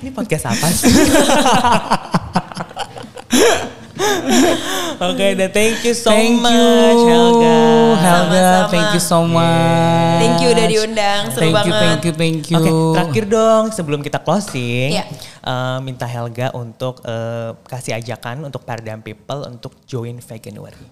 Ini 0.00 0.08
podcast 0.08 0.48
apa 0.48 0.72
sih? 0.72 0.88
Oke, 5.08 5.26
dan 5.34 5.50
thank 5.50 5.78
you 5.82 5.94
so 5.94 6.10
Thank 6.10 6.42
much 6.42 6.50
you, 6.50 7.06
Helga. 7.06 7.58
Helga, 7.94 7.98
Sama-sama. 7.98 8.70
thank 8.70 8.88
you 8.94 9.02
so 9.02 9.18
much. 9.22 10.18
Thank 10.18 10.36
you 10.42 10.48
udah 10.50 10.66
diundang, 10.66 11.22
seru 11.30 11.40
thank 11.40 11.54
you, 11.54 11.72
banget. 11.72 11.82
thank 11.82 12.02
you, 12.02 12.12
thank 12.14 12.42
you. 12.50 12.58
Oke, 12.58 12.70
terakhir 12.94 13.24
dong 13.26 13.64
sebelum 13.70 14.00
kita 14.00 14.18
closing, 14.18 14.90
Iya. 14.94 15.04
eh, 15.42 15.78
minta 15.80 16.06
Helga 16.06 16.50
untuk 16.52 17.02
eh, 17.02 17.50
kasih 17.64 17.98
ajakan 17.98 18.46
untuk 18.46 18.62
Paradigm 18.62 19.02
People 19.02 19.46
untuk 19.46 19.74
join 19.84 20.18
Veganuary. 20.18 20.88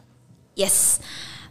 Yes. 0.54 0.98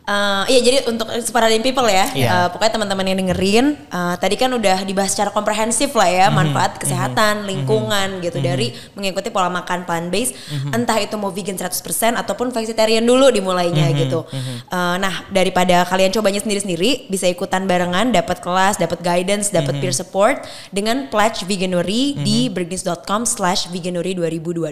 Eh, 0.06 0.44
iya 0.54 0.60
jadi 0.62 0.78
untuk 0.86 1.10
Paradigm 1.34 1.66
People 1.66 1.90
ya, 1.90 2.06
Iya. 2.14 2.30
eh, 2.30 2.48
pokoknya 2.54 2.78
teman-teman 2.78 3.06
yang 3.10 3.18
dengerin, 3.26 3.66
eh, 3.90 4.16
tadi 4.22 4.38
kan 4.38 4.54
udah 4.54 4.86
dibahas 4.86 5.18
secara 5.18 5.34
komprehensif 5.34 5.98
lah 5.98 6.06
ya, 6.06 6.30
manfaat 6.30 6.78
kesehatan, 6.78 7.50
lingkungan 7.50 8.22
gitu 8.22 8.38
dari 8.38 8.70
mengikuti 8.94 9.34
pola 9.34 9.50
makan 9.50 9.82
plant 9.82 10.14
based, 10.14 10.38
entah 10.70 11.02
itu 11.02 11.18
mau 11.18 11.34
vegan 11.34 11.58
100% 11.58 12.14
ataupun 12.22 12.54
vegetarian 12.54 13.02
dulu 13.02 13.34
dimulainya 13.34 13.90
gitu. 13.98 14.30
Eh, 14.70 14.96
nah 15.02 15.26
daripada 15.34 15.82
kalian 15.90 16.14
cobanya 16.14 16.38
sendiri-sendiri, 16.38 17.10
bisa 17.10 17.26
ikutan 17.26 17.66
barengan, 17.66 18.14
dapat 18.14 18.46
kelas, 18.46 18.78
dapat 18.78 19.02
guidance, 19.02 19.50
dapat 19.50 19.82
peer 19.82 19.90
support 19.92 20.46
dengan 20.70 21.10
pledge 21.10 21.50
veganuary 21.50 22.14
di 22.22 22.46
bergnis.com 22.54 23.26
slash 23.26 23.74
veganuary 23.74 24.14
2022. 24.14 24.70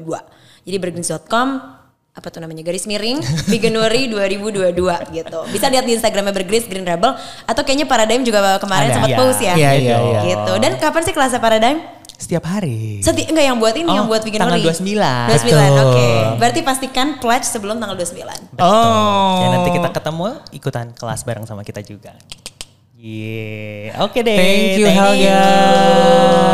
Jadi 0.63 0.77
bergnis.com 0.77 1.81
apa 2.13 2.29
tuh 2.29 2.39
namanya 2.39 2.61
garis 2.61 2.85
miring 2.85 3.17
Veganuary 3.47 4.05
2022 4.05 4.69
gitu. 5.17 5.39
Bisa 5.49 5.65
lihat 5.67 5.81
di 5.81 5.97
Instagramnya 5.97 6.29
Bergris 6.29 6.65
Green 6.65 6.85
Rebel 6.85 7.17
atau 7.43 7.61
kayaknya 7.61 7.89
Paradigm 7.89 8.21
juga 8.21 8.57
kemarin 8.57 8.93
sempat 8.93 9.09
Iya. 9.09 9.17
post 9.17 9.39
ya. 9.41 9.53
Iya, 9.53 9.71
iya, 9.73 9.97
iya. 9.97 10.19
Gitu. 10.23 10.53
Dan 10.57 10.77
kapan 10.77 11.01
sih 11.01 11.11
kelasnya 11.11 11.41
Paradigm? 11.41 11.81
Setiap 12.13 12.45
hari. 12.45 13.01
Seti 13.01 13.25
enggak 13.25 13.45
yang 13.45 13.57
buat 13.57 13.73
ini 13.73 13.89
Oh, 13.89 13.95
yang 13.95 14.05
buat 14.05 14.21
Veganuary. 14.21 14.61
tanggal 14.61 14.77
29. 14.77 14.93
29. 15.27 15.33
Betul. 15.33 15.81
Oke. 15.83 16.09
Berarti 16.37 16.59
pastikan 16.61 17.07
pledge 17.17 17.43
sebelum 17.43 17.81
tanggal 17.81 17.97
29. 17.97 18.61
Oh. 18.61 19.41
Ya 19.41 19.47
nanti 19.51 19.69
kita 19.73 19.89
ketemu 19.91 20.27
ikutan 20.53 20.85
kelas 20.93 21.21
bareng 21.23 21.43
sama 21.43 21.61
kita 21.61 21.81
juga. 21.81 22.13
Yeah. 23.03 23.99
Oke 23.99 24.23
deh. 24.23 24.31
Thank 24.31 24.79
you 24.79 24.87
Helga. 24.87 25.43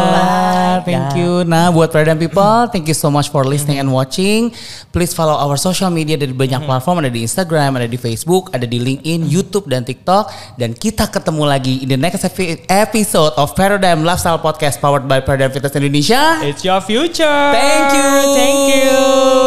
Bye. 0.09 0.81
Thank 0.81 1.21
you. 1.21 1.45
Nah, 1.45 1.69
buat 1.69 1.93
Paradigm 1.93 2.17
People, 2.17 2.65
thank 2.73 2.89
you 2.89 2.97
so 2.97 3.13
much 3.13 3.29
for 3.29 3.45
listening 3.45 3.77
and 3.77 3.93
watching. 3.93 4.49
Please 4.89 5.13
follow 5.13 5.37
our 5.37 5.61
social 5.61 5.93
media 5.93 6.17
dari 6.17 6.33
banyak 6.33 6.65
platform, 6.65 7.05
ada 7.05 7.13
di 7.13 7.21
Instagram, 7.21 7.77
ada 7.77 7.85
di 7.85 8.01
Facebook, 8.01 8.49
ada 8.49 8.65
di 8.65 8.81
LinkedIn, 8.81 9.29
YouTube 9.29 9.69
dan 9.69 9.85
TikTok. 9.85 10.57
Dan 10.57 10.73
kita 10.73 11.05
ketemu 11.13 11.45
lagi 11.45 11.85
in 11.85 11.93
the 11.93 11.99
next 12.01 12.25
epi- 12.25 12.65
episode 12.65 13.37
of 13.37 13.53
Paradigm 13.53 14.01
Lifestyle 14.01 14.41
Podcast 14.41 14.81
powered 14.81 15.05
by 15.05 15.21
Paradigm 15.21 15.53
Fitness 15.53 15.77
Indonesia. 15.77 16.41
It's 16.41 16.65
your 16.65 16.81
future. 16.81 17.53
Thank 17.53 17.93
you. 17.93 18.09
Thank 18.33 18.61
you. 18.73 19.38